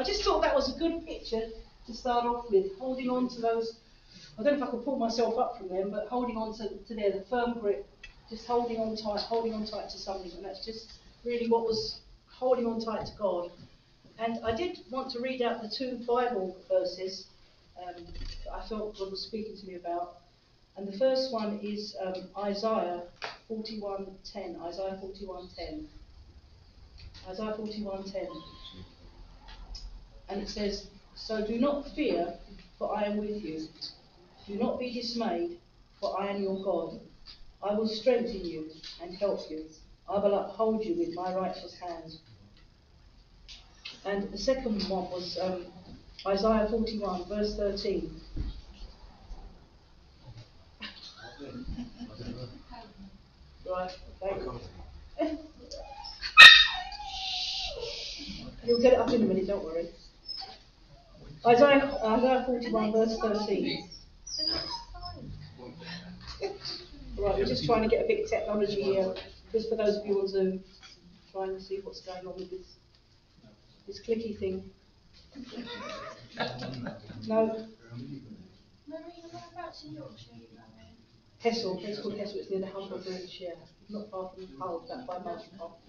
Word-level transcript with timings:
I 0.00 0.02
just 0.02 0.24
thought 0.24 0.40
that 0.40 0.54
was 0.54 0.74
a 0.74 0.78
good 0.78 1.04
picture 1.04 1.42
to 1.86 1.92
start 1.92 2.24
off 2.24 2.50
with, 2.50 2.74
holding 2.78 3.10
on 3.10 3.28
to 3.28 3.40
those. 3.42 3.76
I 4.38 4.42
don't 4.42 4.58
know 4.58 4.62
if 4.62 4.68
I 4.68 4.70
could 4.70 4.82
pull 4.82 4.96
myself 4.96 5.36
up 5.36 5.58
from 5.58 5.68
them, 5.68 5.90
but 5.90 6.06
holding 6.06 6.38
on 6.38 6.56
to, 6.56 6.70
to 6.88 6.94
there, 6.94 7.12
the 7.12 7.20
firm 7.28 7.58
grip, 7.58 7.86
just 8.30 8.46
holding 8.46 8.80
on 8.80 8.96
tight, 8.96 9.20
holding 9.20 9.52
on 9.52 9.66
tight 9.66 9.90
to 9.90 9.98
something, 9.98 10.32
and 10.32 10.42
that's 10.42 10.64
just 10.64 11.00
really 11.22 11.50
what 11.50 11.66
was 11.66 12.00
holding 12.28 12.64
on 12.64 12.80
tight 12.80 13.04
to 13.04 13.12
God. 13.18 13.50
And 14.18 14.38
I 14.42 14.52
did 14.52 14.78
want 14.90 15.10
to 15.10 15.20
read 15.20 15.42
out 15.42 15.60
the 15.60 15.68
two 15.68 16.02
Bible 16.08 16.56
verses 16.66 17.26
um, 17.76 18.02
that 18.44 18.54
I 18.54 18.66
felt 18.66 18.96
God 18.96 19.10
was 19.10 19.20
speaking 19.20 19.54
to 19.54 19.66
me 19.66 19.74
about. 19.74 20.16
And 20.78 20.88
the 20.88 20.96
first 20.96 21.30
one 21.30 21.58
is 21.62 21.94
um, 22.00 22.30
Isaiah 22.38 23.02
41:10. 23.50 24.62
Isaiah 24.62 24.98
41:10. 25.02 25.84
Isaiah 27.28 27.54
41:10. 27.58 28.28
And 30.30 30.42
it 30.42 30.48
says, 30.48 30.86
So 31.14 31.44
do 31.44 31.58
not 31.58 31.88
fear, 31.94 32.34
for 32.78 32.96
I 32.96 33.02
am 33.02 33.18
with 33.18 33.42
you. 33.42 33.66
Do 34.46 34.56
not 34.56 34.78
be 34.78 34.92
dismayed, 34.92 35.58
for 36.00 36.20
I 36.20 36.28
am 36.28 36.42
your 36.42 36.62
God. 36.62 37.00
I 37.62 37.74
will 37.74 37.88
strengthen 37.88 38.44
you 38.44 38.70
and 39.02 39.14
help 39.14 39.50
you. 39.50 39.64
I 40.08 40.18
will 40.18 40.34
uphold 40.34 40.84
you 40.84 40.94
with 40.94 41.14
my 41.14 41.34
righteous 41.34 41.78
hand. 41.78 42.18
And 44.04 44.30
the 44.32 44.38
second 44.38 44.82
one 44.88 45.10
was 45.10 45.38
um, 45.40 45.66
Isaiah 46.26 46.68
41, 46.70 47.28
verse 47.28 47.56
13. 47.56 48.20
right, 53.70 53.98
okay. 54.22 54.46
You'll 58.64 58.80
get 58.80 58.92
it 58.94 58.98
up 58.98 59.10
in 59.10 59.22
a 59.22 59.24
minute, 59.24 59.46
don't 59.46 59.64
worry. 59.64 59.88
Isaiah, 61.46 61.98
Isaiah 62.04 62.44
41, 62.46 62.92
verse 62.92 63.18
13. 63.18 63.88
Right, 67.18 67.36
we're 67.36 67.44
just 67.46 67.64
trying 67.64 67.82
to 67.82 67.88
get 67.88 68.04
a 68.04 68.08
bit 68.08 68.24
of 68.24 68.30
technology 68.30 68.82
here, 68.82 69.14
just 69.52 69.70
for 69.70 69.76
those 69.76 69.96
of 69.96 70.06
you 70.06 70.20
on 70.20 70.28
Zoom, 70.28 70.64
trying 71.32 71.54
to 71.54 71.60
see 71.60 71.80
what's 71.82 72.02
going 72.02 72.26
on 72.26 72.34
with 72.36 72.50
this, 72.50 72.76
this 73.86 74.00
clicky 74.06 74.38
thing. 74.38 74.70
No, 77.26 77.36
are? 77.36 77.66
Hessle, 81.42 81.80
place 81.80 82.00
called 82.00 82.18
Hessle, 82.18 82.36
it's 82.36 82.50
near 82.50 82.60
the 82.60 82.66
Humber 82.66 82.98
Bridge, 82.98 83.38
yeah, 83.40 83.50
not 83.88 84.10
far 84.10 84.30
from 84.34 84.46
Hull, 84.58 84.86
five 85.06 85.24
miles 85.24 85.46
from 85.46 85.58
Hull. 85.58 85.80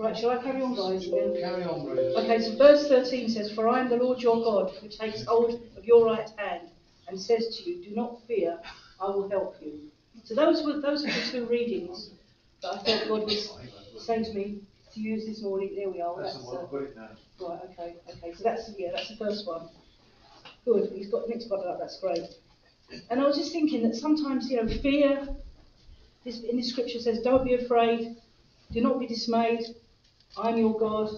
Right, 0.00 0.16
shall 0.16 0.30
I 0.30 0.38
carry 0.38 0.62
on, 0.62 0.74
guys? 0.74 1.04
Carry 1.04 1.62
on, 1.64 1.84
Bruce. 1.84 2.16
Okay, 2.16 2.40
so 2.40 2.56
verse 2.56 2.88
13 2.88 3.28
says, 3.28 3.52
For 3.52 3.68
I 3.68 3.80
am 3.80 3.90
the 3.90 3.98
Lord 3.98 4.22
your 4.22 4.42
God, 4.42 4.72
who 4.80 4.88
takes 4.88 5.26
hold 5.26 5.60
of 5.76 5.84
your 5.84 6.06
right 6.06 6.26
hand 6.38 6.70
and 7.06 7.20
says 7.20 7.58
to 7.58 7.70
you, 7.70 7.84
Do 7.84 7.94
not 7.94 8.26
fear, 8.26 8.58
I 8.98 9.08
will 9.08 9.28
help 9.28 9.56
you. 9.60 9.90
So 10.24 10.34
those 10.34 10.64
were 10.64 10.80
those 10.80 11.04
were 11.04 11.10
the 11.10 11.20
two 11.30 11.44
readings 11.44 12.12
that 12.62 12.76
I 12.76 12.78
thought 12.78 13.08
God 13.08 13.24
was 13.24 13.60
saying 13.98 14.24
to 14.24 14.32
me 14.32 14.60
to 14.94 15.00
use 15.00 15.26
this 15.26 15.42
morning. 15.42 15.74
There 15.76 15.90
we 15.90 16.00
are. 16.00 16.16
That's 16.16 16.32
That's, 16.32 16.46
the 16.46 16.50
one, 16.50 16.56
uh, 16.56 16.62
I've 16.62 16.70
got 16.70 16.82
it 16.82 16.96
now. 16.96 17.48
right. 17.48 17.60
Okay. 17.64 17.96
Okay. 18.08 18.34
So 18.38 18.42
that's 18.42 18.70
yeah. 18.78 18.92
That's 18.94 19.10
the 19.10 19.16
first 19.16 19.46
one. 19.46 19.68
Good. 20.64 20.92
He's 20.94 21.10
got 21.10 21.28
next 21.28 21.50
one 21.50 21.66
up. 21.68 21.78
That's 21.78 22.00
great. 22.00 22.24
And 23.10 23.20
I 23.20 23.26
was 23.26 23.36
just 23.36 23.52
thinking 23.52 23.82
that 23.82 23.94
sometimes 23.96 24.50
you 24.50 24.62
know 24.62 24.68
fear. 24.80 25.28
This 26.24 26.40
in 26.40 26.56
the 26.56 26.62
scripture 26.62 27.00
says, 27.00 27.20
"Don't 27.20 27.44
be 27.44 27.52
afraid. 27.52 28.16
Do 28.72 28.80
not 28.80 28.98
be 28.98 29.06
dismayed. 29.06 29.60
I'm 30.36 30.56
your 30.56 30.78
God. 30.78 31.10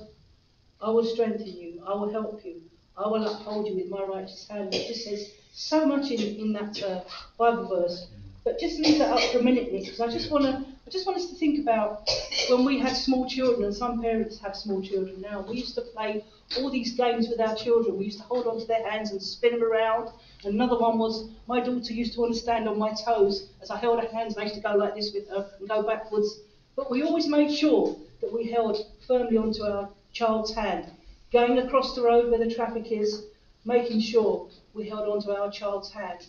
I 0.81 0.91
will 0.91 1.05
strengthen 1.05 1.47
you. 1.47 1.83
I 1.87 1.95
will 1.95 2.11
help 2.11 2.45
you. 2.45 2.63
I 2.97 3.07
will 3.07 3.27
uphold 3.27 3.67
you 3.67 3.77
with 3.77 3.89
my 3.89 4.03
righteous 4.03 4.47
hand. 4.49 4.75
It 4.75 4.89
just 4.89 5.05
says 5.05 5.31
so 5.53 5.87
much 5.87 6.11
in, 6.11 6.21
in 6.21 6.53
that 6.55 6.83
uh, 6.83 7.01
Bible 7.39 7.69
verse. 7.69 8.07
But 8.45 8.59
just 8.59 8.81
leave 8.81 8.99
that 8.99 9.11
up 9.13 9.21
for 9.33 9.39
a 9.39 9.43
minute, 9.43 9.73
Nick, 9.73 9.85
because 9.85 10.01
I 10.01 10.09
just 10.09 10.31
want 10.31 10.45
to. 10.45 10.65
I 10.85 10.91
just 10.91 11.07
want 11.07 11.17
us 11.19 11.31
to 11.31 11.37
think 11.37 11.61
about 11.61 12.11
when 12.51 12.65
we 12.65 12.79
had 12.79 12.97
small 12.97 13.29
children, 13.29 13.65
and 13.65 13.75
some 13.75 14.03
parents 14.03 14.41
have 14.41 14.57
small 14.57 14.83
children 14.83 15.21
now. 15.21 15.43
We 15.49 15.59
used 15.59 15.77
to 15.77 15.83
play 15.83 16.25
all 16.59 16.71
these 16.71 16.93
games 16.95 17.29
with 17.29 17.41
our 17.41 17.55
children. 17.55 17.97
We 17.97 18.07
used 18.07 18.19
to 18.19 18.25
hold 18.25 18.47
on 18.49 18.59
to 18.61 18.67
their 18.67 18.87
hands 18.91 19.13
and 19.13 19.23
spin 19.23 19.53
them 19.53 19.63
around. 19.63 20.11
Another 20.45 20.77
one 20.77 20.99
was 20.99 21.29
my 21.47 21.61
daughter 21.61 21.93
used 21.93 22.15
to 22.15 22.21
want 22.21 22.35
to 22.35 22.41
stand 22.41 22.69
on 22.69 22.79
my 22.79 22.93
toes 23.07 23.47
as 23.63 23.71
I 23.71 23.79
held 23.79 24.01
her 24.01 24.09
hands. 24.09 24.35
and 24.35 24.43
I 24.43 24.45
used 24.47 24.57
to 24.57 24.61
go 24.61 24.75
like 24.75 24.97
this 24.97 25.13
with 25.15 25.29
her 25.29 25.49
and 25.61 25.69
go 25.69 25.85
backwards. 25.85 26.41
But 26.75 26.91
we 26.91 27.03
always 27.03 27.27
made 27.27 27.53
sure 27.53 27.97
that 28.21 28.33
we 28.33 28.51
held 28.51 28.79
firmly 29.07 29.37
onto 29.37 29.63
our 29.63 29.91
child's 30.13 30.55
hand, 30.55 30.91
going 31.31 31.59
across 31.59 31.95
the 31.95 32.03
road 32.03 32.31
where 32.31 32.39
the 32.39 32.55
traffic 32.55 32.91
is, 32.91 33.27
making 33.65 34.01
sure 34.01 34.49
we 34.73 34.89
held 34.89 35.09
onto 35.09 35.31
our 35.31 35.51
child's 35.51 35.91
hand. 35.91 36.27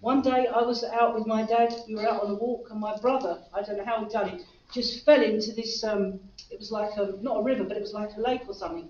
One 0.00 0.22
day 0.22 0.46
I 0.46 0.62
was 0.62 0.82
out 0.82 1.14
with 1.14 1.26
my 1.26 1.42
dad, 1.42 1.74
we 1.86 1.94
were 1.94 2.08
out 2.08 2.22
on 2.22 2.30
a 2.30 2.34
walk, 2.34 2.70
and 2.70 2.80
my 2.80 2.96
brother, 2.96 3.42
I 3.52 3.62
don't 3.62 3.76
know 3.76 3.84
how 3.84 4.00
he'd 4.00 4.08
done 4.08 4.30
it, 4.30 4.42
just 4.72 5.04
fell 5.04 5.22
into 5.22 5.52
this, 5.52 5.84
um, 5.84 6.18
it 6.50 6.58
was 6.58 6.72
like 6.72 6.96
a, 6.96 7.14
not 7.20 7.40
a 7.40 7.42
river, 7.42 7.64
but 7.64 7.76
it 7.76 7.82
was 7.82 7.92
like 7.92 8.16
a 8.16 8.20
lake 8.20 8.48
or 8.48 8.54
something. 8.54 8.88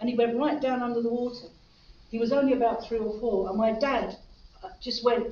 And 0.00 0.08
he 0.08 0.16
went 0.16 0.36
right 0.36 0.60
down 0.60 0.82
under 0.82 1.02
the 1.02 1.10
water. 1.10 1.48
He 2.10 2.18
was 2.18 2.32
only 2.32 2.54
about 2.54 2.86
three 2.86 2.98
or 2.98 3.20
four, 3.20 3.48
and 3.50 3.58
my 3.58 3.72
dad 3.72 4.16
uh, 4.64 4.70
just 4.80 5.04
went 5.04 5.26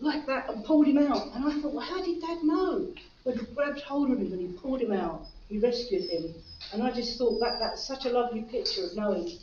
like 0.00 0.26
that 0.26 0.48
and 0.48 0.64
pulled 0.64 0.86
him 0.86 0.98
out. 0.98 1.34
And 1.34 1.44
I 1.44 1.60
thought, 1.60 1.72
well, 1.72 1.84
how 1.84 2.02
did 2.02 2.20
dad 2.20 2.38
know? 2.42 2.92
But 3.24 3.34
he 3.36 3.46
grabbed 3.54 3.80
hold 3.80 4.10
of 4.10 4.18
him 4.18 4.32
and 4.32 4.40
he 4.40 4.58
pulled 4.58 4.80
him 4.80 4.92
out. 4.92 5.26
He 5.48 5.58
rescued 5.58 6.08
him. 6.10 6.34
And 6.72 6.82
I 6.82 6.90
just 6.90 7.18
thought 7.18 7.38
that 7.40 7.58
that's 7.60 7.86
such 7.86 8.06
a 8.06 8.10
lovely 8.10 8.42
picture 8.42 8.84
of 8.84 8.96
knowing 8.96 9.38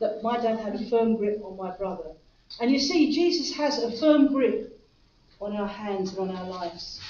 that 0.00 0.22
my 0.22 0.40
dad 0.40 0.58
had 0.58 0.74
a 0.74 0.90
firm 0.90 1.16
grip 1.16 1.40
on 1.44 1.56
my 1.56 1.76
brother. 1.76 2.12
And 2.60 2.70
you 2.70 2.78
see, 2.78 3.12
Jesus 3.12 3.56
has 3.56 3.82
a 3.82 3.92
firm 3.98 4.28
grip 4.28 4.78
on 5.40 5.56
our 5.56 5.66
hands 5.66 6.10
and 6.16 6.30
on 6.30 6.36
our 6.36 6.48
lives. 6.48 7.00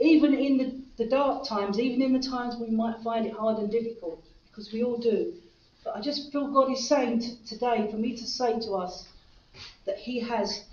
Even 0.00 0.34
in 0.34 0.58
the, 0.58 1.04
the 1.04 1.08
dark 1.08 1.46
times, 1.46 1.78
even 1.78 2.02
in 2.02 2.12
the 2.12 2.26
times 2.26 2.56
we 2.56 2.68
might 2.68 3.00
find 3.02 3.26
it 3.26 3.32
hard 3.32 3.58
and 3.58 3.70
difficult, 3.70 4.22
because 4.50 4.72
we 4.72 4.82
all 4.82 4.98
do. 4.98 5.34
But 5.84 5.96
I 5.96 6.00
just 6.00 6.32
feel 6.32 6.52
God 6.52 6.72
is 6.72 6.88
saying 6.88 7.20
t- 7.20 7.38
today 7.46 7.88
for 7.90 7.96
me 7.96 8.16
to 8.16 8.26
say 8.26 8.58
to 8.60 8.72
us 8.72 9.06
that 9.84 9.98
He 9.98 10.20
has 10.20 10.64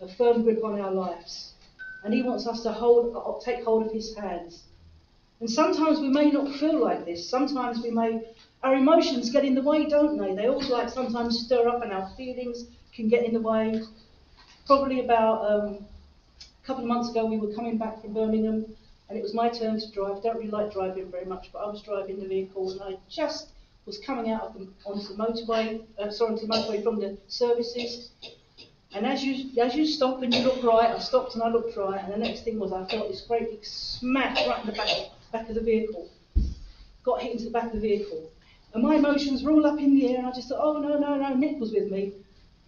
a 0.00 0.08
firm 0.08 0.42
grip 0.42 0.62
on 0.64 0.80
our 0.80 0.92
lives. 0.92 1.52
And 2.04 2.12
He 2.14 2.22
wants 2.22 2.46
us 2.46 2.62
to 2.62 2.72
hold, 2.72 3.42
take 3.44 3.64
hold 3.64 3.86
of 3.86 3.92
His 3.92 4.14
hands. 4.16 4.64
And 5.40 5.50
sometimes 5.50 6.00
we 6.00 6.08
may 6.08 6.30
not 6.30 6.54
feel 6.56 6.82
like 6.82 7.04
this. 7.04 7.28
Sometimes 7.28 7.82
we 7.82 7.90
may, 7.90 8.22
our 8.62 8.74
emotions 8.74 9.30
get 9.30 9.44
in 9.44 9.54
the 9.54 9.62
way, 9.62 9.86
don't 9.86 10.18
they? 10.18 10.34
They 10.34 10.48
all 10.48 10.62
like 10.68 10.88
sometimes 10.88 11.40
stir 11.40 11.68
up, 11.68 11.82
and 11.82 11.92
our 11.92 12.08
feelings 12.16 12.64
can 12.94 13.08
get 13.08 13.24
in 13.24 13.34
the 13.34 13.40
way. 13.40 13.82
Probably 14.66 15.04
about 15.04 15.44
um, 15.50 15.86
a 16.40 16.66
couple 16.66 16.84
of 16.84 16.88
months 16.88 17.10
ago, 17.10 17.26
we 17.26 17.36
were 17.36 17.52
coming 17.54 17.76
back 17.76 18.00
from 18.00 18.14
Birmingham, 18.14 18.64
and 19.08 19.18
it 19.18 19.22
was 19.22 19.34
my 19.34 19.48
turn 19.48 19.78
to 19.78 19.92
drive. 19.92 20.16
I 20.16 20.20
don't 20.20 20.38
really 20.38 20.50
like 20.50 20.72
driving 20.72 21.10
very 21.10 21.26
much, 21.26 21.50
but 21.52 21.58
I 21.58 21.66
was 21.66 21.82
driving 21.82 22.18
the 22.18 22.26
vehicle, 22.26 22.70
and 22.70 22.82
I 22.82 22.98
just 23.08 23.50
was 23.84 23.98
coming 23.98 24.32
out 24.32 24.42
of 24.42 24.54
the, 24.54 24.68
onto 24.84 25.06
the 25.08 25.22
motorway, 25.22 25.82
uh, 25.98 26.10
sorry, 26.10 26.32
onto 26.32 26.46
the 26.46 26.52
motorway 26.52 26.82
from 26.82 26.98
the 26.98 27.18
services. 27.28 28.10
And 28.96 29.04
as 29.04 29.22
you 29.22 29.60
as 29.60 29.74
you 29.74 29.86
stop 29.86 30.22
and 30.22 30.32
you 30.32 30.42
look 30.42 30.64
right, 30.64 30.88
I 30.88 30.98
stopped 30.98 31.34
and 31.34 31.42
I 31.42 31.48
looked 31.48 31.76
right, 31.76 32.02
and 32.02 32.10
the 32.10 32.16
next 32.16 32.44
thing 32.44 32.58
was 32.58 32.72
I 32.72 32.86
felt 32.86 33.10
this 33.10 33.20
great 33.20 33.50
big 33.50 33.62
smack 33.62 34.34
right 34.48 34.58
in 34.60 34.66
the 34.66 34.72
back 34.72 34.88
back 35.30 35.50
of 35.50 35.54
the 35.54 35.60
vehicle. 35.60 36.08
Got 37.02 37.20
hit 37.20 37.32
into 37.32 37.44
the 37.44 37.50
back 37.50 37.66
of 37.66 37.72
the 37.72 37.80
vehicle. 37.80 38.30
And 38.72 38.82
my 38.82 38.94
emotions 38.94 39.42
were 39.42 39.50
all 39.52 39.66
up 39.66 39.78
in 39.78 39.94
the 39.94 40.08
air, 40.08 40.18
and 40.18 40.26
I 40.26 40.32
just 40.32 40.48
thought, 40.48 40.60
oh 40.62 40.80
no, 40.80 40.98
no, 40.98 41.14
no, 41.14 41.34
Nick 41.34 41.60
was 41.60 41.72
with 41.72 41.90
me. 41.90 42.14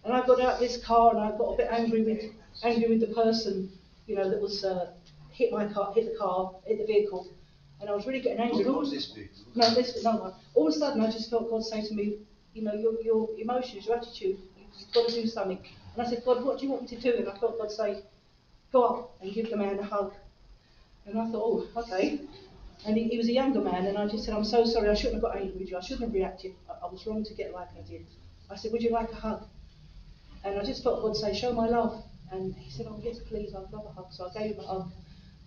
And 0.03 0.13
I 0.13 0.23
got 0.23 0.39
out 0.39 0.53
of 0.53 0.59
this 0.59 0.77
car 0.83 1.15
and 1.15 1.19
I 1.19 1.35
got 1.35 1.53
a 1.53 1.57
bit 1.57 1.67
angry 1.71 2.03
with 2.03 2.23
angry 2.63 2.89
with 2.89 2.99
the 2.99 3.13
person, 3.13 3.71
you 4.05 4.15
know, 4.15 4.29
that 4.29 4.39
was 4.39 4.63
uh, 4.63 4.91
hit 5.31 5.51
my 5.51 5.65
car, 5.65 5.91
hit 5.95 6.11
the 6.13 6.17
car, 6.17 6.53
hit 6.65 6.77
the 6.77 6.85
vehicle. 6.85 7.27
And 7.81 7.89
I 7.89 7.95
was 7.95 8.05
really 8.05 8.21
getting 8.21 8.39
angry. 8.39 8.65
What 8.65 8.81
was 8.81 8.91
this 8.91 9.07
big? 9.07 9.31
No, 9.55 9.73
this 9.73 10.03
no 10.03 10.17
one. 10.17 10.33
All 10.53 10.67
of 10.67 10.75
a 10.75 10.77
sudden, 10.77 11.01
I 11.01 11.09
just 11.09 11.31
felt 11.31 11.49
God 11.49 11.63
say 11.63 11.81
to 11.81 11.93
me, 11.95 12.19
you 12.53 12.61
know, 12.61 12.73
your, 12.75 13.01
your 13.01 13.29
emotions, 13.39 13.87
your 13.87 13.97
attitude, 13.97 14.37
you've 14.79 14.93
got 14.93 15.07
to 15.09 15.21
do 15.21 15.27
something. 15.27 15.59
And 15.95 16.07
I 16.07 16.09
said, 16.09 16.23
God, 16.25 16.43
what 16.43 16.59
do 16.59 16.65
you 16.65 16.71
want 16.71 16.83
me 16.83 16.87
to 16.89 16.99
do? 16.99 17.17
And 17.17 17.29
I 17.29 17.37
felt 17.37 17.57
God 17.57 17.71
say, 17.71 18.03
go 18.71 18.83
up 18.83 19.17
and 19.21 19.33
give 19.33 19.49
the 19.49 19.57
man 19.57 19.79
a 19.79 19.83
hug. 19.83 20.13
And 21.05 21.19
I 21.19 21.25
thought, 21.31 21.67
oh, 21.75 21.81
okay. 21.81 22.21
And 22.85 22.95
he, 22.95 23.05
he 23.09 23.17
was 23.17 23.27
a 23.27 23.33
younger 23.33 23.59
man, 23.59 23.87
and 23.87 23.97
I 23.97 24.07
just 24.07 24.23
said, 24.23 24.33
I'm 24.33 24.45
so 24.45 24.63
sorry, 24.63 24.89
I 24.89 24.93
shouldn't 24.93 25.15
have 25.15 25.23
got 25.23 25.35
angry 25.35 25.59
with 25.59 25.69
you. 25.69 25.77
I 25.77 25.81
shouldn't 25.81 26.01
have 26.01 26.13
reacted. 26.13 26.53
I, 26.69 26.85
I 26.85 26.89
was 26.89 27.05
wrong 27.05 27.23
to 27.23 27.33
get 27.33 27.51
like 27.51 27.67
I 27.77 27.81
did. 27.89 28.05
I 28.49 28.55
said, 28.55 28.71
would 28.71 28.81
you 28.81 28.91
like 28.91 29.11
a 29.11 29.15
hug? 29.15 29.43
And 30.43 30.59
I 30.59 30.63
just 30.63 30.83
felt 30.83 31.01
God 31.01 31.15
say, 31.15 31.33
show 31.33 31.51
my 31.51 31.67
love. 31.67 32.03
And 32.31 32.55
he 32.55 32.71
said, 32.71 32.85
oh, 32.89 32.99
yes, 33.03 33.19
please, 33.19 33.53
I'd 33.53 33.71
love 33.73 33.85
a 33.85 33.91
hug. 33.91 34.07
So 34.11 34.29
I 34.29 34.39
gave 34.39 34.55
him 34.55 34.63
a 34.63 34.67
hug. 34.67 34.91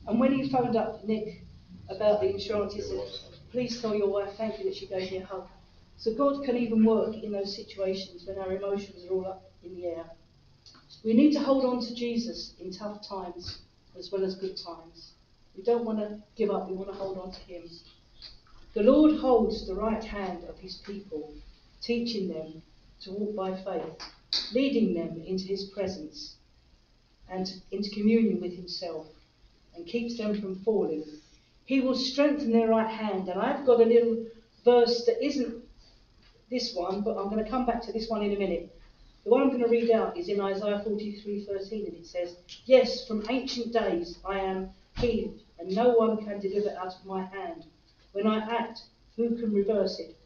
And 0.07 0.21
when 0.21 0.33
he 0.33 0.51
phoned 0.51 0.77
up 0.77 1.05
Nick 1.05 1.43
about 1.89 2.21
the 2.21 2.31
insurance, 2.31 2.75
he 2.75 2.83
said, 2.83 3.01
please 3.51 3.81
tell 3.81 3.95
your 3.95 4.09
wife 4.09 4.31
thank 4.37 4.59
you 4.59 4.65
that 4.65 4.75
she 4.75 4.87
gave 4.87 5.11
me 5.11 5.19
a 5.19 5.25
hug. 5.25 5.47
So 6.03 6.13
God 6.13 6.45
can 6.45 6.57
even 6.57 6.85
work 6.85 7.15
in 7.15 7.31
those 7.31 7.55
situations 7.55 8.27
when 8.27 8.37
our 8.37 8.53
emotions 8.53 9.07
are 9.07 9.15
all 9.15 9.25
up 9.25 9.53
in 9.63 9.77
the 9.77 9.87
air. 9.87 10.05
We 11.05 11.15
need 11.15 11.33
to 11.35 11.39
hold 11.39 11.65
on 11.65 11.81
to 11.81 11.95
Jesus 11.95 12.55
in 12.59 12.73
tough 12.73 13.09
times 13.09 13.61
as 13.97 14.11
well 14.11 14.25
as 14.25 14.35
good 14.35 14.57
times. 14.57 15.13
We 15.57 15.63
don't 15.63 15.85
want 15.85 16.01
to 16.01 16.19
give 16.35 16.51
up, 16.51 16.69
we 16.69 16.75
want 16.75 16.91
to 16.91 16.97
hold 16.97 17.19
on 17.19 17.31
to 17.31 17.41
Him. 17.43 17.63
The 18.75 18.83
Lord 18.83 19.21
holds 19.21 19.65
the 19.65 19.77
right 19.77 20.03
hand 20.03 20.43
of 20.49 20.59
His 20.59 20.75
people. 20.85 21.33
teaching 21.81 22.29
them 22.29 22.63
to 23.03 23.13
walk 23.13 23.37
by 23.37 23.63
faith, 23.63 24.03
leading 24.53 24.95
them 24.95 25.23
into 25.25 25.45
his 25.45 25.65
presence 25.65 26.37
and 27.29 27.61
into 27.71 27.91
communion 27.91 28.41
with 28.41 28.55
himself, 28.55 29.07
and 29.75 29.87
keeps 29.87 30.17
them 30.17 30.41
from 30.41 30.57
falling. 30.65 31.05
He 31.65 31.81
will 31.81 31.95
strengthen 31.95 32.53
their 32.53 32.69
right 32.69 32.91
hand. 32.91 33.29
And 33.29 33.41
I've 33.41 33.65
got 33.65 33.81
a 33.81 33.85
little 33.85 34.27
verse 34.65 35.05
that 35.07 35.25
isn't 35.25 35.62
this 36.53 36.75
one, 36.75 37.01
but 37.01 37.17
I'm 37.17 37.31
going 37.31 37.43
to 37.43 37.51
come 37.51 37.67
back 37.67 37.83
to 37.83 37.93
this 37.93 38.09
one 38.09 38.23
in 38.23 38.33
a 38.33 38.39
minute. 38.39 38.77
The 39.25 39.31
one 39.31 39.43
I'm 39.43 39.49
going 39.49 39.63
to 39.63 39.69
read 39.69 39.91
out 39.91 40.17
is 40.17 40.29
in 40.29 40.41
Isaiah 40.41 40.83
43:13, 40.87 41.87
and 41.87 41.97
it 41.97 42.07
says, 42.07 42.37
Yes, 42.67 43.07
from 43.07 43.25
ancient 43.31 43.73
days 43.73 44.19
I 44.25 44.39
am 44.39 44.71
he, 44.99 45.33
and 45.59 45.75
no 45.75 45.91
one 45.91 46.25
can 46.25 46.41
deliver 46.41 46.77
out 46.77 46.95
of 46.95 47.07
my 47.07 47.25
hand. 47.25 47.65
When 48.13 48.27
I 48.27 48.39
act, 48.39 48.83
who 49.17 49.37
can 49.37 49.53
reverse 49.53 49.99
it? 49.99 50.17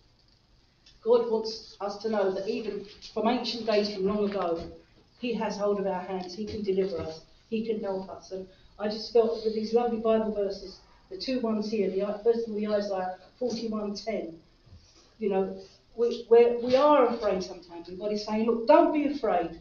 God 1.02 1.30
wants 1.30 1.76
us 1.80 1.98
to 1.98 2.08
know 2.08 2.32
that 2.32 2.48
even 2.48 2.86
from 3.14 3.28
ancient 3.28 3.66
days, 3.66 3.94
from 3.94 4.06
long 4.06 4.28
ago, 4.28 4.70
He 5.20 5.34
has 5.34 5.56
hold 5.56 5.78
of 5.78 5.86
our 5.86 6.02
hands. 6.02 6.34
He 6.34 6.46
can 6.46 6.62
deliver 6.62 6.98
us. 6.98 7.20
He 7.48 7.64
can 7.64 7.80
help 7.80 8.08
us. 8.10 8.32
And 8.32 8.48
I 8.78 8.88
just 8.88 9.12
felt 9.12 9.44
with 9.44 9.54
these 9.54 9.72
lovely 9.72 9.98
Bible 9.98 10.34
verses, 10.34 10.80
the 11.10 11.18
two 11.18 11.40
ones 11.40 11.70
here, 11.70 11.90
the, 11.90 12.20
first 12.24 12.48
of 12.48 12.54
all, 12.54 12.60
the 12.60 12.66
Isaiah 12.66 13.18
41:10. 13.40 14.34
You 15.18 15.30
know, 15.30 15.56
we, 15.96 16.26
we're, 16.28 16.58
we 16.58 16.76
are 16.76 17.06
afraid 17.06 17.42
sometimes, 17.42 17.88
and 17.88 17.98
God 17.98 18.12
is 18.12 18.24
saying, 18.24 18.46
look, 18.46 18.66
don't 18.66 18.92
be 18.92 19.06
afraid. 19.06 19.60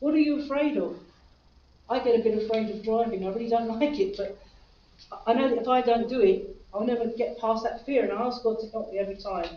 What 0.00 0.14
are 0.14 0.18
you 0.18 0.42
afraid 0.42 0.76
of? 0.76 0.96
I 1.88 1.98
get 1.98 2.20
a 2.20 2.22
bit 2.22 2.42
afraid 2.42 2.70
of 2.70 2.82
driving. 2.82 3.24
I 3.24 3.28
really 3.28 3.48
don't 3.48 3.68
like 3.80 3.98
it, 3.98 4.16
but 4.16 4.38
I 5.26 5.34
know 5.34 5.48
that 5.48 5.62
if 5.62 5.68
I 5.68 5.80
don't 5.80 6.08
do 6.08 6.20
it, 6.20 6.56
I'll 6.72 6.84
never 6.84 7.06
get 7.06 7.38
past 7.38 7.64
that 7.64 7.84
fear, 7.86 8.02
and 8.02 8.12
I 8.12 8.22
ask 8.26 8.42
God 8.42 8.58
to 8.60 8.68
help 8.70 8.92
me 8.92 8.98
every 8.98 9.16
time. 9.16 9.56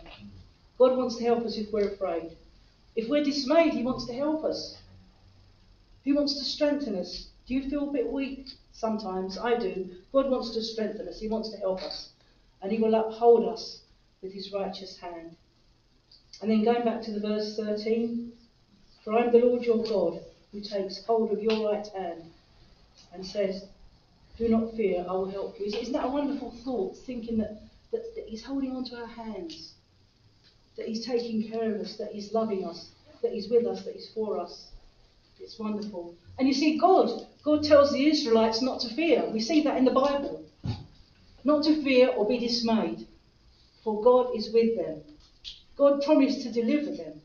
God 0.78 0.96
wants 0.96 1.16
to 1.16 1.24
help 1.24 1.44
us 1.44 1.56
if 1.56 1.72
we're 1.72 1.90
afraid. 1.90 2.36
If 2.94 3.08
we're 3.08 3.24
dismayed, 3.24 3.72
He 3.72 3.82
wants 3.82 4.06
to 4.06 4.14
help 4.14 4.44
us. 4.44 4.78
He 6.04 6.12
wants 6.12 6.38
to 6.38 6.44
strengthen 6.44 6.94
us. 6.96 7.28
Do 7.46 7.54
you 7.54 7.68
feel 7.68 7.88
a 7.88 7.92
bit 7.92 8.10
weak? 8.10 8.48
Sometimes 8.72 9.36
I 9.38 9.58
do. 9.58 9.90
God 10.12 10.30
wants 10.30 10.50
to 10.52 10.62
strengthen 10.62 11.08
us. 11.08 11.20
He 11.20 11.28
wants 11.28 11.50
to 11.50 11.56
help 11.58 11.82
us. 11.82 12.10
And 12.62 12.70
He 12.70 12.78
will 12.78 12.94
uphold 12.94 13.48
us 13.48 13.82
with 14.22 14.32
His 14.32 14.52
righteous 14.52 14.96
hand. 14.98 15.36
And 16.40 16.50
then 16.50 16.64
going 16.64 16.84
back 16.84 17.02
to 17.02 17.12
the 17.12 17.20
verse 17.20 17.56
13 17.56 18.32
For 19.04 19.14
I 19.14 19.24
am 19.24 19.32
the 19.32 19.38
Lord 19.38 19.64
your 19.64 19.84
God 19.84 20.20
who 20.52 20.60
takes 20.60 21.04
hold 21.04 21.32
of 21.32 21.42
your 21.42 21.70
right 21.70 21.86
hand 21.88 22.22
and 23.12 23.26
says, 23.26 23.64
Do 24.36 24.48
not 24.48 24.74
fear, 24.76 25.04
I 25.08 25.12
will 25.12 25.30
help 25.30 25.58
you. 25.58 25.66
Isn't 25.66 25.92
that 25.92 26.06
a 26.06 26.08
wonderful 26.08 26.52
thought, 26.64 26.96
thinking 26.96 27.38
that, 27.38 27.60
that, 27.92 28.14
that 28.14 28.24
He's 28.26 28.44
holding 28.44 28.76
on 28.76 28.84
to 28.84 29.00
our 29.00 29.06
hands, 29.06 29.72
that 30.76 30.86
He's 30.86 31.04
taking 31.04 31.50
care 31.50 31.74
of 31.74 31.80
us, 31.80 31.96
that 31.96 32.12
He's 32.12 32.32
loving 32.32 32.64
us, 32.64 32.90
that 33.22 33.32
He's 33.32 33.48
with 33.48 33.66
us, 33.66 33.84
that 33.84 33.94
He's 33.94 34.10
for 34.14 34.38
us? 34.38 34.68
It's 35.40 35.58
wonderful. 35.58 36.14
And 36.38 36.46
you 36.46 36.54
see, 36.54 36.78
God, 36.78 37.26
God 37.42 37.62
tells 37.62 37.92
the 37.92 38.06
Israelites 38.06 38.62
not 38.62 38.80
to 38.80 38.94
fear. 38.94 39.28
We 39.30 39.40
see 39.40 39.62
that 39.62 39.76
in 39.76 39.84
the 39.84 39.90
Bible. 39.90 40.44
Not 41.44 41.64
to 41.64 41.82
fear 41.82 42.08
or 42.08 42.28
be 42.28 42.38
dismayed, 42.38 43.06
for 43.82 44.02
God 44.02 44.36
is 44.36 44.52
with 44.52 44.76
them. 44.76 45.00
God 45.78 46.02
promised 46.02 46.42
to 46.42 46.50
deliver 46.50 46.90
them. 46.90 47.20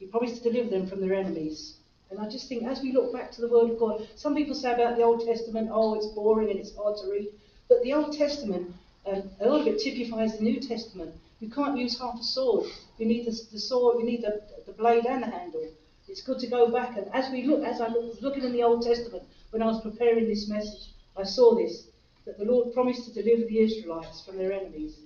He 0.00 0.06
promised 0.06 0.42
to 0.42 0.50
deliver 0.50 0.68
them 0.68 0.88
from 0.88 1.00
their 1.00 1.14
enemies. 1.14 1.76
And 2.10 2.18
I 2.18 2.28
just 2.28 2.48
think, 2.48 2.64
as 2.64 2.82
we 2.82 2.90
look 2.90 3.12
back 3.12 3.30
to 3.32 3.40
the 3.40 3.48
Word 3.48 3.70
of 3.70 3.78
God, 3.78 4.08
some 4.16 4.34
people 4.34 4.56
say 4.56 4.72
about 4.72 4.96
the 4.96 5.04
Old 5.04 5.24
Testament, 5.24 5.70
oh, 5.72 5.94
it's 5.94 6.08
boring 6.08 6.50
and 6.50 6.58
it's 6.58 6.74
hard 6.74 6.98
to 6.98 7.08
read. 7.08 7.28
But 7.68 7.82
the 7.84 7.92
Old 7.92 8.12
Testament, 8.12 8.74
um, 9.06 9.30
a 9.40 9.48
lot 9.48 9.60
of 9.60 9.68
it 9.68 9.80
typifies 9.80 10.36
the 10.36 10.42
New 10.42 10.60
Testament. 10.60 11.14
You 11.38 11.48
can't 11.48 11.78
use 11.78 11.98
half 11.98 12.18
a 12.18 12.24
sword. 12.24 12.66
You 12.98 13.06
need 13.06 13.26
the, 13.26 13.40
the 13.52 13.60
sword, 13.60 14.00
you 14.00 14.06
need 14.06 14.22
the, 14.22 14.42
the 14.66 14.72
blade 14.72 15.06
and 15.06 15.22
the 15.22 15.28
handle. 15.28 15.68
It's 16.08 16.22
good 16.22 16.40
to 16.40 16.48
go 16.48 16.70
back. 16.70 16.96
And 16.96 17.06
as 17.14 17.30
we 17.30 17.44
look, 17.44 17.62
as 17.62 17.80
I 17.80 17.86
was 17.86 18.20
looking 18.20 18.42
in 18.42 18.52
the 18.52 18.64
Old 18.64 18.82
Testament, 18.82 19.22
when 19.50 19.62
I 19.62 19.66
was 19.66 19.80
preparing 19.80 20.26
this 20.26 20.48
message, 20.48 20.90
I 21.16 21.22
saw 21.22 21.54
this 21.54 21.86
that 22.24 22.38
the 22.38 22.44
Lord 22.44 22.74
promised 22.74 23.04
to 23.04 23.22
deliver 23.22 23.46
the 23.46 23.60
Israelites 23.60 24.24
from 24.24 24.38
their 24.38 24.52
enemies. 24.52 24.98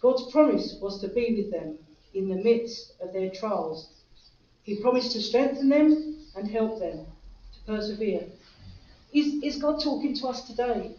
God's 0.00 0.30
promise 0.32 0.76
was 0.80 1.00
to 1.00 1.08
be 1.08 1.34
with 1.36 1.50
them 1.50 1.78
in 2.14 2.28
the 2.28 2.42
midst 2.42 2.92
of 3.00 3.12
their 3.12 3.30
trials. 3.30 3.88
He 4.62 4.80
promised 4.80 5.12
to 5.12 5.20
strengthen 5.20 5.68
them 5.68 6.26
and 6.36 6.48
help 6.50 6.78
them 6.78 7.06
to 7.54 7.60
persevere. 7.66 8.24
Is, 9.12 9.42
is 9.42 9.60
God 9.60 9.80
talking 9.82 10.14
to 10.14 10.28
us 10.28 10.46
today 10.46 10.92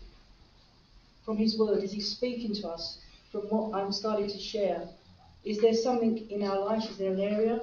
from 1.26 1.38
His 1.38 1.58
Word? 1.58 1.84
Is 1.84 1.92
He 1.92 2.02
speaking 2.02 2.54
to 2.56 2.68
us 2.70 3.00
from 3.32 3.42
what 3.50 3.74
I'm 3.74 3.92
starting 3.92 4.30
to 4.30 4.40
share? 4.40 4.88
Is 5.44 5.60
there 5.60 5.74
something 5.74 6.30
in 6.30 6.44
our 6.44 6.60
life? 6.60 6.90
Is 6.90 6.98
there 6.98 7.14
an 7.14 7.20
area? 7.20 7.62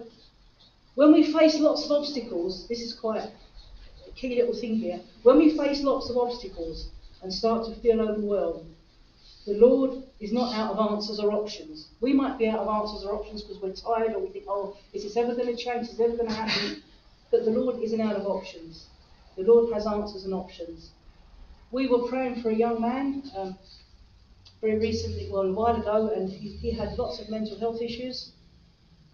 When 0.97 1.13
we 1.13 1.33
face 1.33 1.61
lots 1.61 1.85
of 1.85 1.93
obstacles, 1.93 2.67
this 2.67 2.81
is 2.81 2.93
quite 2.93 3.23
a 3.23 4.11
key 4.17 4.35
little 4.35 4.55
thing 4.55 4.77
here. 4.77 5.01
When 5.23 5.39
we 5.39 5.57
face 5.57 5.83
lots 5.83 6.11
of 6.11 6.17
obstacles 6.17 6.89
and 7.23 7.33
start 7.33 7.67
to 7.67 7.81
feel 7.81 8.01
overwhelmed, 8.01 8.75
the 9.49 9.55
Lord 9.55 10.03
is 10.21 10.31
not 10.31 10.55
out 10.55 10.73
of 10.73 10.93
answers 10.93 11.19
or 11.19 11.33
options. 11.33 11.89
We 12.03 12.13
might 12.13 12.37
be 12.37 12.49
out 12.49 12.59
of 12.59 12.69
answers 12.69 13.03
or 13.03 13.15
options 13.15 13.43
because 13.43 13.63
we're 13.63 13.73
tired 13.73 14.15
or 14.15 14.21
we 14.21 14.29
think, 14.29 14.45
oh, 14.47 14.77
is 14.93 15.05
this 15.05 15.17
ever 15.17 15.35
going 15.35 15.47
to 15.47 15.57
change? 15.57 15.89
Is 15.89 15.97
this 15.97 16.01
ever 16.01 16.19
going 16.19 16.29
to 16.29 16.35
happen? 16.35 16.83
But 17.31 17.47
the 17.47 17.51
Lord 17.51 17.83
isn't 17.83 17.99
out 18.01 18.17
of 18.17 18.27
options. 18.27 18.89
The 19.39 19.45
Lord 19.45 19.73
has 19.73 19.87
answers 19.87 20.25
and 20.25 20.35
options. 20.35 20.91
We 21.71 21.87
were 21.87 22.09
praying 22.09 22.43
for 22.43 22.51
a 22.51 22.55
young 22.55 22.83
man 22.83 23.23
um, 23.35 23.59
very 24.61 24.79
recently, 24.79 25.31
well, 25.31 25.43
a 25.43 25.53
while 25.53 25.77
ago, 25.77 26.13
and 26.15 26.29
he, 26.29 26.51
he, 26.51 26.71
had 26.71 26.99
lots 26.99 27.19
of 27.19 27.31
mental 27.31 27.59
health 27.59 27.81
issues. 27.81 28.33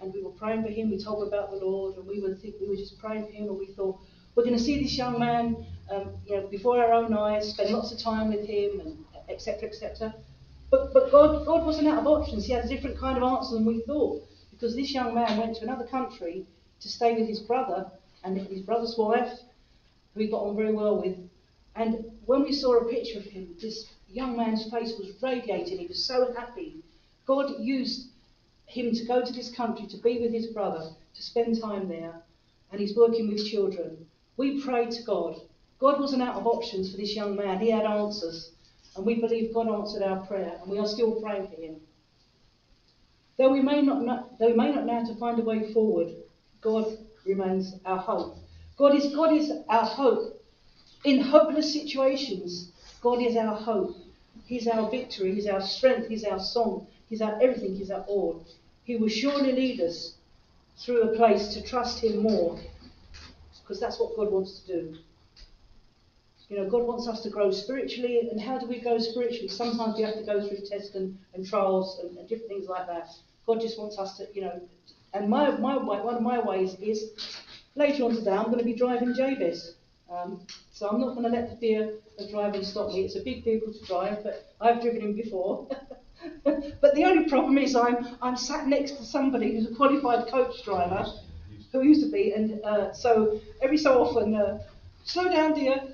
And 0.00 0.12
we 0.12 0.20
were 0.20 0.31
praying 0.31 0.64
for 0.64 0.70
him. 0.70 0.90
We 0.90 0.98
told 0.98 1.22
him 1.22 1.28
about 1.28 1.52
the 1.52 1.64
Lord, 1.64 1.96
and 1.96 2.08
we 2.08 2.20
were 2.20 2.34
think, 2.34 2.56
we 2.60 2.69
were 2.69 2.76
just 2.76 2.98
praying 2.98 3.26
for 3.26 3.32
him, 3.32 3.48
and 3.50 3.58
we 3.58 3.66
thought 3.66 4.00
we're 4.34 4.42
going 4.42 4.56
to 4.56 4.62
see 4.62 4.82
this 4.82 4.98
young 4.98 5.20
man, 5.20 5.64
um, 5.92 6.14
you 6.26 6.34
know, 6.34 6.48
before 6.48 6.82
our 6.82 6.92
own 6.92 7.14
eyes, 7.14 7.50
spend 7.50 7.70
lots 7.70 7.92
of 7.92 8.00
time 8.00 8.32
with 8.32 8.44
him, 8.44 8.81
and 8.81 9.04
etc., 9.28 9.68
etc. 9.68 10.14
But, 10.70 10.92
but 10.92 11.10
God, 11.12 11.46
God 11.46 11.64
wasn't 11.64 11.88
out 11.88 11.98
of 11.98 12.06
options. 12.06 12.46
He 12.46 12.52
had 12.52 12.64
a 12.64 12.68
different 12.68 12.98
kind 12.98 13.16
of 13.16 13.22
answer 13.22 13.54
than 13.54 13.64
we 13.64 13.80
thought. 13.82 14.26
Because 14.50 14.74
this 14.74 14.92
young 14.92 15.14
man 15.14 15.38
went 15.38 15.56
to 15.56 15.62
another 15.62 15.86
country 15.86 16.46
to 16.80 16.88
stay 16.88 17.14
with 17.14 17.28
his 17.28 17.40
brother 17.40 17.90
and 18.22 18.36
his 18.36 18.62
brother's 18.62 18.96
wife, 18.96 19.40
who 20.14 20.20
he 20.20 20.28
got 20.28 20.42
on 20.42 20.56
very 20.56 20.72
well 20.72 21.00
with. 21.00 21.18
And 21.76 22.04
when 22.26 22.42
we 22.42 22.52
saw 22.52 22.76
a 22.76 22.88
picture 22.88 23.18
of 23.18 23.24
him, 23.24 23.54
this 23.60 23.86
young 24.08 24.36
man's 24.36 24.70
face 24.70 24.96
was 24.98 25.20
radiating. 25.22 25.78
He 25.78 25.86
was 25.86 26.04
so 26.04 26.32
happy. 26.32 26.76
God 27.26 27.58
used 27.58 28.08
him 28.66 28.94
to 28.94 29.04
go 29.04 29.24
to 29.24 29.32
this 29.32 29.50
country 29.54 29.86
to 29.88 29.96
be 29.98 30.20
with 30.20 30.32
his 30.32 30.46
brother, 30.48 30.90
to 31.14 31.22
spend 31.22 31.60
time 31.60 31.88
there, 31.88 32.22
and 32.70 32.81
he's 32.81 32.96
working 32.96 33.28
with 33.28 33.46
children. 33.46 34.06
We 34.36 34.60
prayed 34.62 34.90
to 34.93 35.02
God. 35.02 35.40
God 35.78 36.00
wasn't 36.00 36.22
out 36.22 36.36
of 36.36 36.46
options 36.46 36.90
for 36.90 36.96
this 36.96 37.14
young 37.14 37.36
man, 37.36 37.60
he 37.60 37.70
had 37.70 37.84
answers. 37.84 38.50
And 38.96 39.05
we 39.05 39.20
believe 39.20 39.53
God 39.53 39.69
answered 39.69 40.03
our 40.03 40.24
prayer, 40.27 40.58
and 40.60 40.70
we 40.70 40.79
are 40.79 40.86
still 40.86 41.20
praying 41.20 41.48
for 41.48 41.60
him. 41.60 41.77
Though 43.36 43.51
we 43.51 43.60
may 43.60 43.82
not 43.82 44.03
know, 44.03 44.29
though 44.39 44.46
we 44.46 44.53
may 44.53 44.72
not 44.72 44.86
know 44.86 45.01
how 45.01 45.06
to 45.06 45.15
find 45.17 45.39
a 45.41 45.43
way 45.43 45.72
forward, 45.72 46.15
God 46.60 46.98
remains 47.27 47.74
our 47.84 47.98
hope. 47.98 48.36
God 48.77 48.94
is 48.94 49.15
God 49.15 49.32
is 49.32 49.53
our 49.69 49.84
hope. 49.84 50.41
In 51.05 51.20
hopeless 51.20 51.72
situations, 51.72 52.72
God 53.03 53.20
is 53.20 53.36
our 53.36 53.56
hope. 53.56 53.96
He's 54.46 54.69
our 54.69 54.91
victory, 54.91 55.34
He's 55.34 55.46
our 55.46 55.60
strength, 55.60 56.08
He's 56.08 56.24
our 56.24 56.39
song, 56.39 56.86
He's 57.08 57.20
our 57.20 57.34
everything, 57.43 57.74
He's 57.74 57.91
our 57.91 58.03
all. 58.03 58.44
He 58.84 58.96
will 58.96 59.08
surely 59.08 59.53
lead 59.53 59.81
us 59.81 60.15
through 60.77 61.03
a 61.03 61.17
place 61.17 61.48
to 61.55 61.63
trust 61.63 62.03
Him 62.03 62.22
more, 62.22 62.58
because 63.63 63.81
that's 63.81 63.98
what 63.98 64.17
God 64.17 64.31
wants 64.31 64.60
to 64.60 64.67
do. 64.67 64.98
You 66.48 66.58
know, 66.58 66.69
God 66.69 66.82
wants 66.82 67.08
us 67.08 67.22
to 67.22 67.31
grow 67.31 67.51
spiritually, 67.51 68.29
and 68.31 68.41
how 68.41 68.58
do 68.58 68.67
we 68.67 68.81
grow 68.81 68.98
spiritually? 68.98 69.48
Sometimes 69.48 69.96
we 69.96 70.03
have 70.03 70.15
to 70.15 70.24
go 70.24 70.46
through 70.46 70.58
tests 70.69 70.94
and, 70.94 71.19
and 71.34 71.46
trials 71.46 72.01
and, 72.03 72.17
and 72.19 72.29
different 72.29 72.51
things 72.51 72.69
like 72.69 72.86
that. 72.86 73.08
God 73.46 73.60
just 73.60 73.79
wants 73.79 73.98
us 73.98 74.19
to, 74.19 74.27
you 74.34 74.43
know, 74.43 74.60
and 75.15 75.29
my, 75.29 75.51
my 75.53 75.77
way, 75.77 76.01
one 76.01 76.15
of 76.15 76.22
my 76.22 76.41
ways 76.41 76.74
is 76.82 77.13
later 77.77 78.05
on 78.05 78.15
today 78.15 78.32
I'm 78.32 78.46
going 78.46 78.58
to 78.58 78.65
be 78.65 78.74
driving 78.74 79.15
Jabez. 79.15 79.74
Um, 80.10 80.46
so 80.72 80.89
I'm 80.89 81.01
not 81.01 81.15
going 81.15 81.22
to 81.22 81.31
let 81.31 81.51
the 81.51 81.56
fear 81.56 81.94
of 82.19 82.31
driving 82.31 82.65
stop 82.65 82.89
me. 82.89 83.05
It's 83.05 83.17
a 83.17 83.22
big 83.22 83.44
vehicle 83.44 83.72
to 83.72 83.84
drive, 83.86 84.22
but 84.22 84.53
I've 84.60 84.82
driven 84.82 85.01
him 85.01 85.15
before. 85.15 85.69
but 86.44 86.94
the 86.94 87.05
only 87.05 87.29
problem 87.29 87.58
is 87.58 87.74
I'm 87.74 88.17
I'm 88.20 88.36
sat 88.36 88.67
next 88.67 88.93
to 88.93 89.05
somebody 89.05 89.55
who's 89.55 89.70
a 89.70 89.74
qualified 89.74 90.29
coach 90.29 90.63
driver, 90.65 91.06
who 91.72 91.82
used 91.82 92.05
to 92.05 92.10
be, 92.10 92.32
and 92.32 92.63
uh, 92.65 92.93
so 92.93 93.41
every 93.63 93.79
so 93.79 94.03
often, 94.03 94.34
uh, 94.34 94.58
slow 95.05 95.31
down, 95.31 95.55
dear 95.55 95.94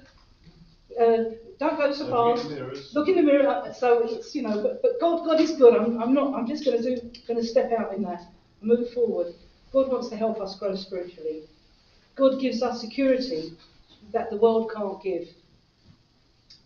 uh, 0.99 1.35
don't 1.59 1.77
go 1.77 1.93
so 1.93 2.09
fast. 2.09 2.95
Look 2.95 3.09
in 3.09 3.17
the 3.17 3.23
mirror. 3.23 3.73
So 3.77 4.03
it's 4.05 4.35
you 4.35 4.43
know, 4.43 4.63
but, 4.63 4.83
but 4.83 5.01
God, 5.01 5.25
God 5.25 5.41
is 5.41 5.53
good. 5.53 5.77
I'm, 5.77 6.01
I'm 6.03 6.15
not. 6.15 6.35
I'm 6.35 6.47
just 6.47 6.65
going 6.65 6.83
to 6.83 6.97
do, 6.97 7.11
going 7.29 7.41
to 7.41 7.47
step 7.47 7.73
out 7.73 7.95
in 7.95 8.03
that, 8.03 8.23
move 8.63 8.91
forward. 8.93 9.35
God 9.73 9.91
wants 9.91 10.09
to 10.09 10.17
help 10.17 10.41
us 10.41 10.59
grow 10.59 10.75
spiritually. 10.75 11.43
God 12.17 12.41
gives 12.41 12.63
us 12.63 12.81
security 12.81 13.53
that 14.13 14.31
the 14.31 14.37
world 14.37 14.73
can't 14.75 15.01
give. 15.03 15.29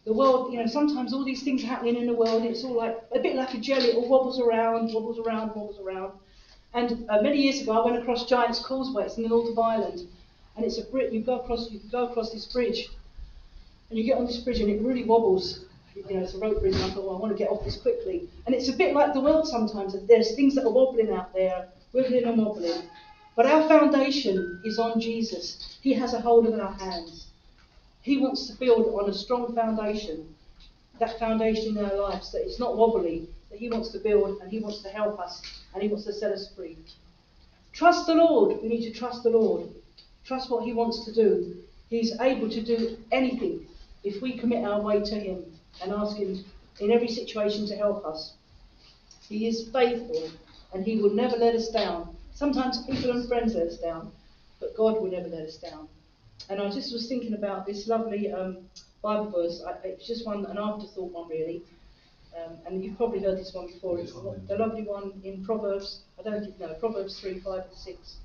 The 0.04 0.12
world, 0.12 0.52
you 0.52 0.58
know, 0.58 0.66
sometimes 0.66 1.12
all 1.14 1.24
these 1.24 1.42
things 1.42 1.64
are 1.64 1.68
happening 1.68 1.96
in 1.96 2.06
the 2.06 2.14
world. 2.14 2.44
It's 2.44 2.62
all 2.62 2.74
like 2.74 2.96
a 3.14 3.20
bit 3.20 3.36
like 3.36 3.54
a 3.54 3.58
jelly. 3.58 3.88
It 3.88 3.96
all 3.96 4.08
wobbles 4.08 4.38
around, 4.38 4.92
wobbles 4.92 5.18
around, 5.18 5.48
wobbles 5.48 5.78
around. 5.80 6.12
And 6.74 7.08
uh, 7.08 7.22
many 7.22 7.38
years 7.40 7.62
ago, 7.62 7.72
I 7.72 7.84
went 7.84 8.02
across 8.02 8.26
Giant's 8.26 8.64
Causeway. 8.64 9.04
It's 9.04 9.16
in 9.16 9.22
the 9.22 9.28
north 9.28 9.48
of 9.48 9.58
Ireland, 9.58 10.08
and 10.56 10.64
it's 10.64 10.78
a 10.78 10.84
bridge. 10.84 11.12
You 11.12 11.22
go 11.22 11.40
across. 11.40 11.70
You 11.70 11.80
go 11.90 12.08
across 12.08 12.32
this 12.32 12.46
bridge, 12.46 12.88
and 13.90 13.98
you 13.98 14.04
get 14.04 14.18
on 14.18 14.26
this 14.26 14.38
bridge, 14.38 14.60
and 14.60 14.70
it 14.70 14.80
really 14.80 15.04
wobbles. 15.04 15.66
You 15.94 16.02
know, 16.10 16.22
it's 16.22 16.34
a 16.34 16.38
rope 16.38 16.60
bridge, 16.60 16.74
and 16.74 16.84
I 16.84 16.90
thought, 16.90 17.04
well, 17.04 17.16
I 17.16 17.18
want 17.20 17.32
to 17.32 17.38
get 17.38 17.50
off 17.50 17.64
this 17.64 17.76
quickly. 17.76 18.28
And 18.46 18.54
it's 18.54 18.68
a 18.68 18.72
bit 18.72 18.94
like 18.94 19.12
the 19.12 19.20
world 19.20 19.46
sometimes. 19.46 19.94
There's 20.08 20.34
things 20.34 20.54
that 20.56 20.64
are 20.64 20.72
wobbling 20.72 21.10
out 21.12 21.32
there, 21.32 21.68
wiggling 21.92 22.24
and 22.24 22.38
wobbling. 22.38 22.82
But 23.36 23.46
our 23.46 23.68
foundation 23.68 24.60
is 24.64 24.78
on 24.78 25.00
Jesus. 25.00 25.78
He 25.80 25.92
has 25.94 26.14
a 26.14 26.20
hold 26.20 26.46
of 26.46 26.58
our 26.58 26.72
hands. 26.72 27.28
He 28.02 28.18
wants 28.18 28.48
to 28.48 28.58
build 28.58 28.86
on 29.00 29.08
a 29.08 29.14
strong 29.14 29.54
foundation, 29.54 30.34
that 30.98 31.18
foundation 31.18 31.78
in 31.78 31.84
our 31.84 31.96
lives, 31.96 32.32
that 32.32 32.44
is 32.46 32.58
not 32.58 32.76
wobbly, 32.76 33.28
that 33.50 33.58
He 33.58 33.68
wants 33.68 33.90
to 33.90 33.98
build 33.98 34.40
and 34.40 34.50
He 34.50 34.60
wants 34.60 34.82
to 34.82 34.88
help 34.88 35.18
us 35.18 35.42
and 35.72 35.82
He 35.82 35.88
wants 35.88 36.04
to 36.06 36.12
set 36.12 36.32
us 36.32 36.52
free. 36.54 36.76
Trust 37.72 38.06
the 38.06 38.14
Lord. 38.14 38.60
We 38.62 38.68
need 38.68 38.82
to 38.82 38.92
trust 38.92 39.22
the 39.22 39.30
Lord. 39.30 39.68
Trust 40.24 40.50
what 40.50 40.64
He 40.64 40.72
wants 40.72 41.04
to 41.06 41.12
do. 41.12 41.56
He's 41.88 42.18
able 42.20 42.50
to 42.50 42.62
do 42.62 42.98
anything 43.10 43.66
if 44.04 44.22
we 44.22 44.38
commit 44.38 44.64
our 44.64 44.80
way 44.80 45.02
to 45.02 45.14
Him 45.18 45.44
and 45.82 45.92
ask 45.92 46.16
Him 46.16 46.44
in 46.80 46.92
every 46.92 47.08
situation 47.08 47.66
to 47.66 47.76
help 47.76 48.04
us. 48.04 48.34
He 49.28 49.46
is 49.46 49.68
faithful 49.70 50.30
and 50.72 50.84
He 50.84 51.00
will 51.00 51.14
never 51.14 51.36
let 51.36 51.54
us 51.54 51.68
down. 51.68 52.14
Sometimes 52.32 52.84
people 52.84 53.10
and 53.10 53.26
friends 53.26 53.54
let 53.54 53.68
us 53.68 53.78
down, 53.78 54.12
but 54.60 54.76
God 54.76 55.00
will 55.00 55.10
never 55.10 55.28
let 55.28 55.46
us 55.46 55.56
down. 55.56 55.88
And 56.48 56.60
I 56.60 56.68
just 56.68 56.92
was 56.92 57.08
thinking 57.08 57.34
about 57.34 57.64
this 57.64 57.88
lovely 57.88 58.30
um, 58.32 58.58
Bible 59.02 59.30
verse. 59.30 59.62
I, 59.66 59.74
it's 59.86 60.06
just 60.06 60.26
one, 60.26 60.44
an 60.46 60.58
afterthought 60.58 61.12
one, 61.12 61.28
really. 61.28 61.62
Um, 62.36 62.58
and 62.66 62.84
you've 62.84 62.96
probably 62.96 63.20
heard 63.20 63.38
this 63.38 63.54
one 63.54 63.68
before. 63.68 64.00
It's 64.00 64.12
the 64.12 64.56
lovely 64.56 64.82
one 64.82 65.12
in 65.22 65.44
Proverbs. 65.44 66.00
I 66.18 66.22
don't 66.28 66.58
know 66.58 66.74
Proverbs 66.74 67.20
three, 67.20 67.38
five, 67.40 67.64
and 67.68 67.76
six. 67.76 68.16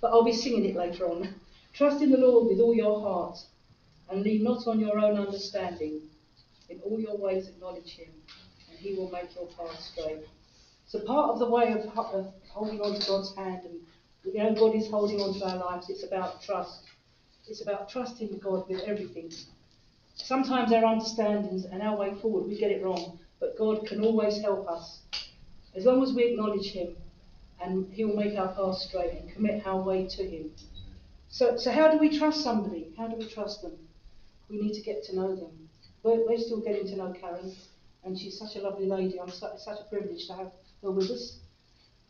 But 0.00 0.10
I'll 0.10 0.24
be 0.24 0.32
singing 0.32 0.64
it 0.64 0.76
later 0.76 1.06
on. 1.06 1.34
Trust 1.72 2.02
in 2.02 2.10
the 2.10 2.18
Lord 2.18 2.48
with 2.48 2.60
all 2.60 2.74
your 2.74 3.00
heart, 3.00 3.38
and 4.10 4.22
lean 4.22 4.42
not 4.44 4.66
on 4.66 4.80
your 4.80 4.98
own 4.98 5.18
understanding. 5.18 6.02
In 6.68 6.80
all 6.80 7.00
your 7.00 7.16
ways 7.16 7.48
acknowledge 7.48 7.96
Him, 7.96 8.10
and 8.70 8.78
He 8.78 8.94
will 8.94 9.10
make 9.10 9.34
your 9.34 9.46
path 9.46 9.78
straight. 9.80 10.24
So 10.86 11.00
part 11.00 11.30
of 11.30 11.38
the 11.38 11.48
way 11.48 11.72
of, 11.72 11.86
of 11.96 12.32
holding 12.48 12.80
on 12.80 12.98
to 12.98 13.06
God's 13.06 13.34
hand, 13.34 13.62
and 13.64 13.80
you 14.24 14.34
know, 14.34 14.54
God 14.54 14.74
is 14.74 14.88
holding 14.88 15.20
on 15.20 15.34
to 15.38 15.50
our 15.50 15.56
lives. 15.56 15.90
It's 15.90 16.04
about 16.04 16.42
trust. 16.42 16.84
It's 17.48 17.60
about 17.60 17.88
trusting 17.88 18.38
God 18.38 18.68
with 18.68 18.82
everything. 18.82 19.32
Sometimes 20.14 20.72
our 20.72 20.84
understandings 20.84 21.64
and 21.64 21.82
our 21.82 21.96
way 21.96 22.14
forward, 22.20 22.46
we 22.46 22.58
get 22.58 22.70
it 22.70 22.82
wrong, 22.82 23.18
but 23.40 23.56
God 23.58 23.86
can 23.86 24.04
always 24.04 24.40
help 24.40 24.68
us. 24.68 25.00
As 25.74 25.84
long 25.84 26.02
as 26.02 26.12
we 26.12 26.24
acknowledge 26.24 26.70
Him, 26.70 26.96
and 27.60 27.90
He 27.92 28.04
will 28.04 28.16
make 28.16 28.38
our 28.38 28.48
path 28.48 28.76
straight 28.76 29.12
and 29.20 29.32
commit 29.32 29.66
our 29.66 29.80
way 29.80 30.06
to 30.06 30.28
Him. 30.28 30.50
So, 31.28 31.56
so 31.56 31.72
how 31.72 31.90
do 31.90 31.98
we 31.98 32.16
trust 32.18 32.42
somebody? 32.42 32.92
How 32.96 33.08
do 33.08 33.16
we 33.16 33.26
trust 33.26 33.62
them? 33.62 33.72
We 34.48 34.60
need 34.60 34.74
to 34.74 34.82
get 34.82 35.04
to 35.04 35.16
know 35.16 35.34
them. 35.34 35.68
We're, 36.02 36.26
we're 36.26 36.38
still 36.38 36.60
getting 36.60 36.86
to 36.88 36.96
know 36.96 37.12
Karen, 37.12 37.52
and 38.04 38.18
she's 38.18 38.38
such 38.38 38.56
a 38.56 38.60
lovely 38.60 38.86
lady. 38.86 39.20
I'm 39.20 39.30
su- 39.30 39.56
such 39.56 39.80
a 39.80 39.84
privilege 39.84 40.26
to 40.26 40.34
have 40.34 40.50
her 40.82 40.90
with 40.90 41.10
us. 41.10 41.38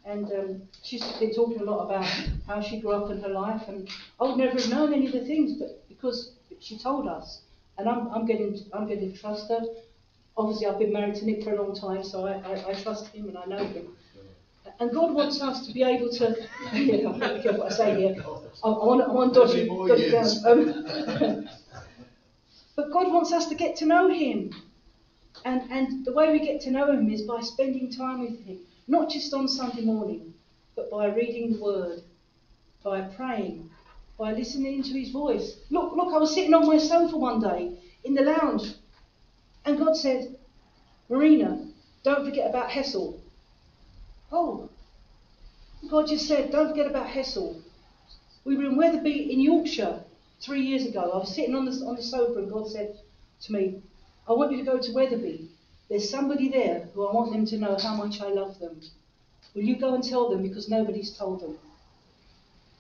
And 0.05 0.31
um, 0.33 0.63
she's 0.83 1.05
been 1.19 1.33
talking 1.33 1.61
a 1.61 1.65
lot 1.65 1.85
about 1.85 2.07
how 2.47 2.61
she 2.61 2.81
grew 2.81 2.91
up 2.93 3.11
in 3.11 3.21
her 3.23 3.29
life, 3.29 3.63
and 3.69 3.89
I 4.21 4.25
would 4.25 4.37
never 4.37 4.59
have 4.59 4.69
known 4.69 4.93
any 4.93 5.07
of 5.07 5.13
the 5.13 5.25
things, 5.25 5.53
but 5.59 5.87
because 5.89 6.33
she 6.59 6.77
told 6.79 7.07
us, 7.07 7.41
and 7.79 7.89
I'm, 7.89 8.09
I'm 8.09 8.27
getting 8.27 8.59
I'm 8.73 8.87
getting 8.87 9.13
to 9.13 9.19
trust 9.19 9.49
her. 9.49 9.61
Obviously, 10.37 10.67
I've 10.67 10.79
been 10.79 10.93
married 10.93 11.15
to 11.17 11.25
Nick 11.27 11.45
for 11.45 11.53
a 11.53 11.63
long 11.63 11.75
time, 11.75 12.03
so 12.03 12.27
I, 12.27 12.33
I, 12.33 12.71
I 12.71 12.75
trust 12.75 13.09
him 13.09 13.29
and 13.29 13.39
I 13.39 13.45
know 13.45 13.65
him. 13.65 13.95
And 14.81 14.93
God 14.93 15.13
wants 15.15 15.41
us 15.41 15.67
to 15.67 15.73
be 15.73 15.83
able 15.83 16.09
to. 16.11 16.37
yeah, 16.73 17.09
I'm 17.09 17.19
not 17.19 17.43
careful 17.43 17.59
what 17.61 17.73
I 17.73 17.77
say 17.77 17.97
here. 18.01 18.17
I, 18.65 18.69
I 18.69 18.85
want, 18.85 19.03
I 19.03 19.13
want 19.13 19.35
dodgy, 19.35 19.69
dodgy 19.69 20.11
down. 20.11 20.27
Um, 20.47 21.49
God 22.93 23.11
wants 23.11 23.33
us 23.33 23.47
to 23.47 23.55
get 23.55 23.77
to 23.77 23.87
know 23.87 24.11
Him, 24.11 24.53
and 25.47 25.63
and 25.73 26.05
the 26.05 26.13
way 26.13 26.31
we 26.31 26.41
get 26.41 26.61
to 26.63 26.71
know 26.71 26.93
Him 26.93 27.09
is 27.09 27.23
by 27.23 27.41
spending 27.41 27.91
time 27.91 28.21
with 28.21 28.39
Him. 28.45 28.59
Not 28.87 29.09
just 29.11 29.33
on 29.33 29.49
Sunday 29.49 29.83
morning, 29.83 30.35
but 30.77 30.91
by 30.91 31.07
reading 31.07 31.53
the 31.53 31.59
Word, 31.59 32.03
by 32.83 33.01
praying, 33.01 33.71
by 34.19 34.33
listening 34.33 34.83
to 34.83 34.93
His 34.93 35.11
voice. 35.11 35.57
Look, 35.71 35.95
look, 35.97 36.13
I 36.13 36.19
was 36.19 36.35
sitting 36.35 36.53
on 36.53 36.67
my 36.67 36.77
sofa 36.77 37.17
one 37.17 37.41
day 37.41 37.79
in 38.05 38.13
the 38.15 38.23
lounge, 38.23 38.75
and 39.65 39.79
God 39.79 39.97
said, 39.97 40.37
Marina, 41.09 41.67
don't 42.03 42.27
forget 42.27 42.49
about 42.49 42.69
Hessle. 42.69 43.21
Oh, 44.31 44.69
God 45.89 46.09
just 46.09 46.27
said, 46.27 46.51
don't 46.51 46.69
forget 46.69 46.87
about 46.87 47.07
Hessle. 47.07 47.61
We 48.45 48.57
were 48.57 48.65
in 48.65 48.77
Wetherby 48.77 49.33
in 49.33 49.41
Yorkshire 49.41 50.05
three 50.43 50.63
years 50.63 50.87
ago. 50.87 51.11
I 51.15 51.19
was 51.19 51.35
sitting 51.35 51.55
on 51.55 51.65
the, 51.65 51.73
on 51.87 51.97
the 51.97 52.03
sofa, 52.03 52.41
and 52.41 52.51
God 52.51 52.69
said 52.69 52.99
to 53.43 53.53
me, 53.53 53.83
I 54.29 54.33
want 54.33 54.53
you 54.53 54.59
to 54.59 54.65
go 54.65 54.79
to 54.79 54.93
Wetherby 54.93 55.49
there's 55.93 56.09
somebody 56.09 56.49
there 56.49 56.89
who 56.95 57.05
I 57.07 57.13
want 57.13 57.33
them 57.33 57.45
to 57.45 57.59
know 57.59 57.77
how 57.77 57.95
much 57.95 58.23
I 58.23 58.29
love 58.29 58.59
them. 58.59 58.81
Will 59.55 59.63
you 59.63 59.77
go 59.77 59.93
and 59.93 60.03
tell 60.03 60.31
them 60.31 60.41
because 60.43 60.67
nobody's 60.67 61.15
told 61.15 61.43
them? 61.43 61.59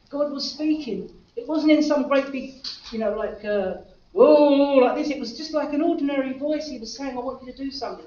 God 0.08 0.32
was 0.32 0.50
speaking. 0.50 1.10
It 1.36 1.46
wasn't 1.46 1.72
in 1.72 1.82
some 1.82 2.08
great 2.08 2.32
big, 2.32 2.54
you 2.90 2.98
know, 2.98 3.14
like, 3.14 3.44
uh, 3.44 3.82
whoa, 4.12 4.76
like 4.76 4.96
this. 4.96 5.10
It 5.10 5.20
was 5.20 5.36
just 5.36 5.52
like 5.52 5.74
an 5.74 5.82
ordinary 5.82 6.38
voice. 6.38 6.68
He 6.68 6.78
was 6.78 6.96
saying, 6.96 7.18
I 7.18 7.20
want 7.20 7.44
you 7.44 7.52
to 7.52 7.58
do 7.58 7.70
something. 7.70 8.06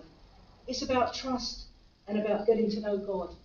It's 0.67 0.81
about 0.81 1.13
trust 1.13 1.65
and 2.07 2.17
about 2.17 2.47
getting 2.47 2.71
to 2.71 2.79
know 2.79 2.97
God 2.97 3.35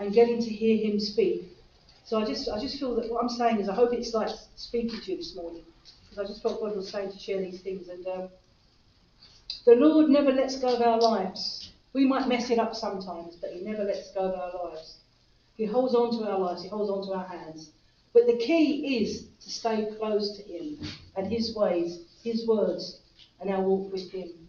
and 0.00 0.12
getting 0.12 0.42
to 0.42 0.50
hear 0.50 0.76
Him 0.76 0.98
speak. 0.98 1.56
So 2.04 2.18
I 2.20 2.24
just, 2.24 2.48
I 2.48 2.58
just 2.60 2.78
feel 2.78 2.94
that 2.96 3.10
what 3.10 3.22
I'm 3.22 3.28
saying 3.28 3.60
is, 3.60 3.68
I 3.68 3.74
hope 3.74 3.92
it's 3.92 4.12
like 4.14 4.30
speaking 4.56 5.00
to 5.00 5.10
you 5.12 5.16
this 5.16 5.34
morning 5.34 5.62
because 6.08 6.18
I 6.24 6.26
just 6.26 6.42
felt 6.42 6.60
God 6.60 6.74
was 6.76 6.88
saying 6.88 7.12
to 7.12 7.18
share 7.18 7.40
these 7.40 7.60
things 7.60 7.88
and. 7.88 8.06
Um, 8.06 8.28
the 9.66 9.74
Lord 9.74 10.08
never 10.08 10.32
lets 10.32 10.58
go 10.58 10.68
of 10.68 10.80
our 10.80 10.98
lives. 10.98 11.70
We 11.92 12.06
might 12.06 12.26
mess 12.28 12.48
it 12.50 12.58
up 12.58 12.74
sometimes, 12.74 13.36
but 13.36 13.50
He 13.50 13.60
never 13.60 13.84
lets 13.84 14.10
go 14.12 14.20
of 14.20 14.34
our 14.34 14.70
lives. 14.70 14.96
He 15.56 15.66
holds 15.66 15.94
on 15.94 16.10
to 16.18 16.30
our 16.30 16.38
lives, 16.38 16.62
He 16.62 16.68
holds 16.68 16.90
on 16.90 17.06
to 17.06 17.12
our 17.12 17.26
hands. 17.26 17.70
But 18.14 18.26
the 18.26 18.36
key 18.38 18.98
is 19.02 19.26
to 19.42 19.50
stay 19.50 19.86
close 19.98 20.36
to 20.38 20.42
Him 20.42 20.78
and 21.16 21.26
His 21.30 21.54
ways, 21.54 22.00
His 22.24 22.46
words, 22.46 23.00
and 23.40 23.50
our 23.50 23.60
walk 23.60 23.92
with 23.92 24.10
Him. 24.10 24.48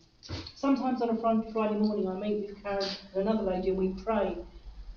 Sometimes 0.56 1.02
on 1.02 1.10
a 1.10 1.22
Friday 1.52 1.76
morning, 1.76 2.08
I 2.08 2.14
meet 2.14 2.48
with 2.48 2.64
Karen 2.64 2.86
and 3.14 3.28
another 3.28 3.44
lady, 3.44 3.70
and 3.70 3.78
we 3.78 3.90
pray, 4.04 4.38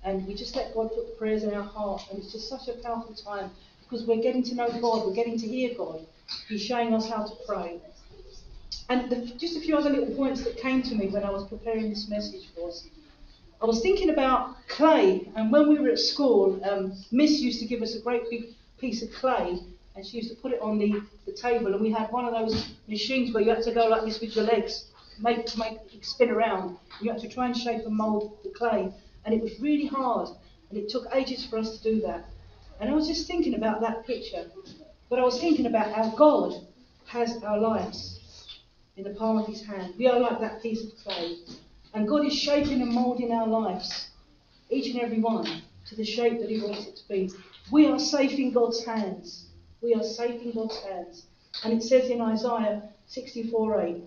and 0.05 0.25
we 0.27 0.35
just 0.35 0.55
let 0.55 0.73
God 0.73 0.89
put 0.93 1.07
the 1.07 1.15
prayers 1.17 1.43
in 1.43 1.53
our 1.53 1.63
heart, 1.63 2.03
and 2.09 2.19
it's 2.19 2.31
just 2.31 2.47
such 2.47 2.67
a 2.67 2.73
powerful 2.81 3.15
time 3.15 3.49
because 3.81 4.05
we're 4.05 4.21
getting 4.21 4.43
to 4.43 4.55
know 4.55 4.69
God, 4.79 5.05
we're 5.05 5.13
getting 5.13 5.37
to 5.39 5.47
hear 5.47 5.75
God. 5.75 6.05
He's 6.47 6.61
showing 6.61 6.93
us 6.93 7.09
how 7.09 7.25
to 7.25 7.35
pray. 7.47 7.79
And 8.89 9.09
the, 9.09 9.17
just 9.37 9.57
a 9.57 9.61
few 9.61 9.75
other 9.75 9.89
little 9.89 10.15
points 10.15 10.43
that 10.43 10.57
came 10.57 10.83
to 10.83 10.95
me 10.95 11.07
when 11.07 11.23
I 11.23 11.31
was 11.31 11.47
preparing 11.47 11.89
this 11.89 12.07
message 12.07 12.49
was 12.55 12.87
I 13.61 13.65
was 13.65 13.81
thinking 13.81 14.09
about 14.11 14.55
clay, 14.67 15.27
and 15.35 15.51
when 15.51 15.69
we 15.69 15.79
were 15.79 15.89
at 15.89 15.99
school, 15.99 16.59
um, 16.69 16.93
Miss 17.11 17.39
used 17.39 17.59
to 17.61 17.65
give 17.65 17.81
us 17.81 17.95
a 17.95 18.01
great 18.01 18.29
big 18.29 18.49
piece 18.77 19.01
of 19.01 19.11
clay, 19.13 19.59
and 19.95 20.05
she 20.05 20.17
used 20.17 20.29
to 20.29 20.35
put 20.35 20.51
it 20.51 20.61
on 20.61 20.77
the, 20.77 21.01
the 21.25 21.31
table, 21.31 21.73
and 21.73 21.81
we 21.81 21.91
had 21.91 22.11
one 22.11 22.25
of 22.25 22.33
those 22.33 22.75
machines 22.87 23.33
where 23.33 23.41
you 23.41 23.49
had 23.49 23.63
to 23.63 23.73
go 23.73 23.87
like 23.87 24.03
this 24.03 24.19
with 24.19 24.35
your 24.35 24.45
legs, 24.45 24.85
make 25.19 25.57
make 25.57 25.79
spin 26.01 26.29
around. 26.29 26.77
You 27.01 27.11
had 27.11 27.21
to 27.21 27.29
try 27.29 27.47
and 27.47 27.57
shape 27.57 27.85
and 27.85 27.95
mould 27.95 28.37
the 28.43 28.49
clay, 28.49 28.91
and 29.25 29.33
it 29.33 29.41
was 29.41 29.59
really 29.59 29.87
hard, 29.87 30.29
and 30.69 30.77
it 30.77 30.89
took 30.89 31.05
ages 31.13 31.45
for 31.45 31.57
us 31.57 31.77
to 31.77 31.83
do 31.83 32.01
that. 32.01 32.25
And 32.79 32.89
I 32.89 32.93
was 32.93 33.07
just 33.07 33.27
thinking 33.27 33.55
about 33.55 33.81
that 33.81 34.05
picture, 34.05 34.45
but 35.09 35.19
I 35.19 35.23
was 35.23 35.39
thinking 35.39 35.65
about 35.65 35.91
how 35.91 36.09
God 36.15 36.53
has 37.07 37.41
our 37.43 37.57
lives 37.57 38.19
in 38.97 39.03
the 39.03 39.11
palm 39.11 39.37
of 39.37 39.47
his 39.47 39.65
hand. 39.65 39.93
We 39.97 40.07
are 40.07 40.19
like 40.19 40.39
that 40.39 40.61
piece 40.61 40.83
of 40.83 40.97
clay. 41.03 41.37
And 41.93 42.07
God 42.07 42.25
is 42.25 42.37
shaping 42.37 42.81
and 42.81 42.91
moulding 42.91 43.31
our 43.31 43.47
lives, 43.47 44.09
each 44.69 44.93
and 44.93 45.01
every 45.01 45.19
one, 45.19 45.61
to 45.87 45.95
the 45.95 46.03
shape 46.03 46.39
that 46.39 46.49
he 46.49 46.59
wants 46.59 46.87
it 46.87 46.97
to 46.97 47.07
be. 47.07 47.31
We 47.71 47.87
are 47.87 47.99
safe 47.99 48.37
in 48.37 48.51
God's 48.51 48.83
hands. 48.83 49.45
We 49.81 49.93
are 49.93 50.03
safe 50.03 50.41
in 50.41 50.51
God's 50.51 50.77
hands. 50.83 51.25
And 51.63 51.73
it 51.73 51.83
says 51.83 52.09
in 52.09 52.21
Isaiah 52.21 52.83
64:8, 53.07 54.03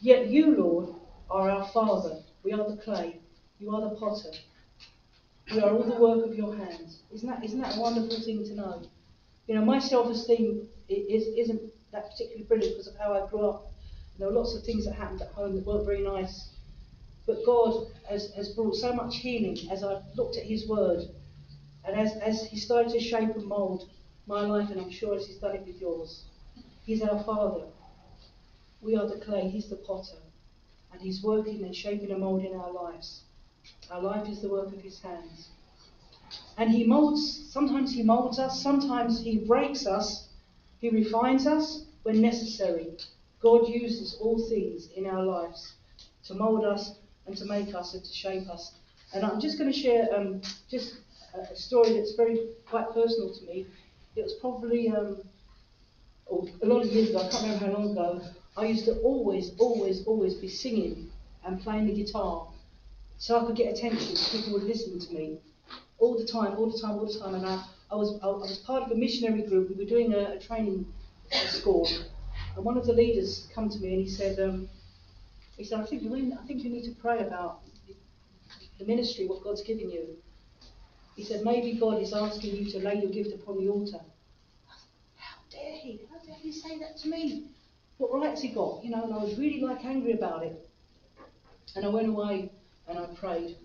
Yet 0.00 0.28
you, 0.28 0.56
Lord, 0.56 0.94
are 1.28 1.50
our 1.50 1.68
Father. 1.68 2.22
We 2.42 2.52
are 2.52 2.70
the 2.70 2.76
clay. 2.76 3.20
You 3.58 3.74
are 3.74 3.82
the 3.82 3.96
potter. 3.96 4.30
We 5.52 5.60
are 5.60 5.70
all 5.70 5.82
the 5.82 5.96
work 5.96 6.24
of 6.26 6.34
your 6.34 6.54
hands. 6.56 7.00
Isn't 7.12 7.28
that, 7.28 7.44
isn't 7.44 7.60
that 7.60 7.76
a 7.76 7.80
wonderful 7.80 8.20
thing 8.20 8.44
to 8.44 8.54
know? 8.54 8.82
You 9.46 9.54
know, 9.54 9.64
my 9.64 9.78
self 9.78 10.10
esteem 10.10 10.68
is, 10.88 11.26
isn't 11.26 11.60
that 11.92 12.10
particularly 12.10 12.44
brilliant 12.44 12.74
because 12.74 12.88
of 12.88 12.96
how 12.98 13.14
I 13.14 13.28
grew 13.30 13.48
up 13.48 13.68
there 14.18 14.26
were 14.26 14.34
lots 14.34 14.56
of 14.56 14.64
things 14.64 14.84
that 14.84 14.94
happened 14.94 15.22
at 15.22 15.28
home 15.28 15.54
that 15.54 15.64
weren't 15.64 15.84
very 15.84 16.02
nice. 16.02 16.48
But 17.24 17.44
God 17.46 17.86
has, 18.08 18.32
has 18.34 18.48
brought 18.48 18.74
so 18.74 18.92
much 18.92 19.18
healing 19.18 19.56
as 19.70 19.84
I've 19.84 20.02
looked 20.16 20.36
at 20.36 20.42
His 20.42 20.68
Word 20.68 21.04
and 21.84 21.96
as, 21.96 22.16
as 22.16 22.46
He 22.46 22.58
started 22.58 22.92
to 22.92 23.00
shape 23.00 23.36
and 23.36 23.44
mould 23.44 23.88
my 24.26 24.40
life, 24.40 24.70
and 24.70 24.80
I'm 24.80 24.90
sure 24.90 25.14
as 25.14 25.26
He's 25.26 25.38
done 25.38 25.54
it 25.54 25.66
with 25.66 25.80
yours. 25.80 26.24
He's 26.84 27.02
our 27.02 27.22
Father. 27.22 27.66
We 28.80 28.96
are 28.96 29.06
the 29.06 29.20
clay, 29.24 29.48
He's 29.48 29.68
the 29.68 29.76
potter. 29.76 30.18
And 30.92 31.00
He's 31.00 31.22
working 31.22 31.62
and 31.64 31.74
shaping 31.74 32.10
and 32.10 32.20
moulding 32.20 32.56
our 32.56 32.72
lives. 32.72 33.22
Our 33.90 34.02
life 34.02 34.28
is 34.28 34.40
the 34.40 34.48
work 34.48 34.68
of 34.68 34.80
His 34.80 35.00
hands. 35.00 35.48
And 36.58 36.70
he 36.70 36.84
molds, 36.84 37.50
sometimes 37.50 37.94
he 37.94 38.02
molds 38.02 38.38
us, 38.38 38.60
sometimes 38.60 39.20
he 39.20 39.38
breaks 39.38 39.86
us, 39.86 40.28
he 40.80 40.90
refines 40.90 41.46
us 41.46 41.84
when 42.02 42.20
necessary. 42.20 42.96
God 43.40 43.68
uses 43.68 44.16
all 44.20 44.38
things 44.48 44.88
in 44.96 45.06
our 45.06 45.22
lives 45.22 45.74
to 46.24 46.34
mold 46.34 46.64
us 46.64 46.96
and 47.26 47.36
to 47.36 47.44
make 47.44 47.74
us 47.74 47.94
and 47.94 48.04
to 48.04 48.12
shape 48.12 48.48
us. 48.48 48.72
And 49.14 49.24
I'm 49.24 49.40
just 49.40 49.56
going 49.56 49.72
to 49.72 49.78
share 49.78 50.08
um, 50.14 50.42
just 50.68 50.96
a 51.34 51.54
story 51.54 51.94
that's 51.94 52.14
very 52.14 52.48
quite 52.66 52.92
personal 52.92 53.32
to 53.32 53.46
me. 53.46 53.66
It 54.16 54.22
was 54.22 54.34
probably 54.34 54.88
um, 54.88 55.22
a 56.28 56.66
lot 56.66 56.82
of 56.82 56.92
years 56.92 57.10
ago, 57.10 57.20
I 57.20 57.28
can't 57.28 57.42
remember 57.44 57.66
how 57.66 57.72
long 57.72 57.92
ago. 57.92 58.22
I 58.56 58.66
used 58.66 58.84
to 58.86 58.96
always, 58.98 59.52
always, 59.58 60.04
always 60.04 60.34
be 60.34 60.48
singing 60.48 61.10
and 61.44 61.60
playing 61.60 61.86
the 61.86 61.94
guitar 61.94 62.48
so 63.18 63.40
I 63.40 63.46
could 63.46 63.56
get 63.56 63.76
attention. 63.76 64.16
People 64.30 64.54
would 64.54 64.62
listen 64.62 64.98
to 64.98 65.12
me 65.12 65.38
all 65.98 66.16
the 66.16 66.24
time, 66.24 66.56
all 66.56 66.70
the 66.70 66.78
time, 66.78 66.92
all 66.92 67.06
the 67.06 67.18
time. 67.18 67.34
And 67.34 67.44
I, 67.44 67.64
I 67.90 67.94
was 67.96 68.18
I, 68.22 68.26
I 68.26 68.30
was 68.30 68.58
part 68.58 68.84
of 68.84 68.92
a 68.92 68.94
missionary 68.94 69.42
group. 69.42 69.70
We 69.70 69.76
were 69.76 69.88
doing 69.88 70.14
a, 70.14 70.36
a 70.36 70.38
training 70.38 70.86
school, 71.30 71.88
and 72.56 72.64
one 72.64 72.78
of 72.78 72.86
the 72.86 72.92
leaders 72.92 73.48
come 73.54 73.68
to 73.68 73.78
me 73.78 73.94
and 73.94 74.02
he 74.02 74.08
said, 74.08 74.38
um, 74.38 74.68
he 75.56 75.64
said, 75.64 75.80
I 75.80 75.84
think 75.84 76.02
you 76.02 76.32
I 76.40 76.46
think 76.46 76.62
you 76.62 76.70
need 76.70 76.84
to 76.84 76.94
pray 77.00 77.18
about 77.18 77.60
the 78.78 78.84
ministry, 78.84 79.26
what 79.26 79.42
God's 79.42 79.62
giving 79.62 79.90
you. 79.90 80.16
He 81.16 81.24
said, 81.24 81.42
maybe 81.42 81.72
God 81.72 82.00
is 82.00 82.12
asking 82.12 82.54
you 82.54 82.70
to 82.70 82.78
lay 82.78 82.94
your 82.94 83.10
gift 83.10 83.34
upon 83.34 83.58
the 83.58 83.68
altar. 83.68 83.98
How 85.16 85.36
dare 85.50 85.72
he? 85.72 86.02
How 86.08 86.24
dare 86.24 86.36
he 86.36 86.52
say 86.52 86.78
that 86.78 86.96
to 86.98 87.08
me? 87.08 87.48
What 87.96 88.14
rights 88.14 88.40
he 88.40 88.50
got? 88.50 88.84
You 88.84 88.90
know, 88.90 89.02
and 89.02 89.12
I 89.12 89.16
was 89.16 89.36
really 89.36 89.60
like 89.60 89.84
angry 89.84 90.12
about 90.12 90.44
it. 90.44 90.64
And 91.74 91.84
I 91.84 91.88
went 91.88 92.08
away 92.08 92.47
and 92.88 92.98
I 92.98 93.06
prayed. 93.06 93.56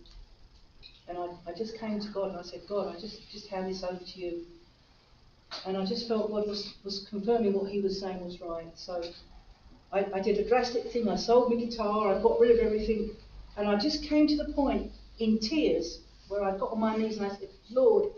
And 1.07 1.17
I, 1.17 1.27
I 1.47 1.53
just 1.53 1.77
came 1.77 1.99
to 1.99 2.07
God 2.09 2.29
and 2.29 2.37
I 2.37 2.43
said, 2.43 2.61
God, 2.67 2.95
I 2.95 2.99
just, 2.99 3.29
just 3.31 3.47
hand 3.47 3.69
this 3.69 3.83
over 3.83 3.99
to 4.03 4.19
you. 4.19 4.43
And 5.65 5.77
I 5.77 5.85
just 5.85 6.07
felt 6.07 6.31
God 6.31 6.47
was, 6.47 6.73
was 6.83 7.07
confirming 7.09 7.53
what 7.53 7.71
he 7.71 7.79
was 7.79 7.99
saying 7.99 8.23
was 8.23 8.41
right. 8.41 8.67
So 8.75 9.03
I, 9.91 10.05
I 10.13 10.19
did 10.19 10.37
a 10.39 10.47
drastic 10.47 10.91
thing. 10.91 11.07
I 11.09 11.15
sold 11.15 11.53
my 11.53 11.55
guitar, 11.59 12.15
I 12.15 12.21
got 12.21 12.39
rid 12.39 12.57
of 12.57 12.65
everything. 12.65 13.11
And 13.57 13.67
I 13.67 13.75
just 13.75 14.03
came 14.03 14.27
to 14.27 14.37
the 14.37 14.51
point 14.53 14.91
in 15.19 15.39
tears 15.39 15.99
where 16.27 16.43
I 16.43 16.57
got 16.57 16.71
on 16.71 16.79
my 16.79 16.97
knees 16.97 17.17
and 17.17 17.25
I 17.25 17.29
said, 17.29 17.49
Lord, 17.69 18.11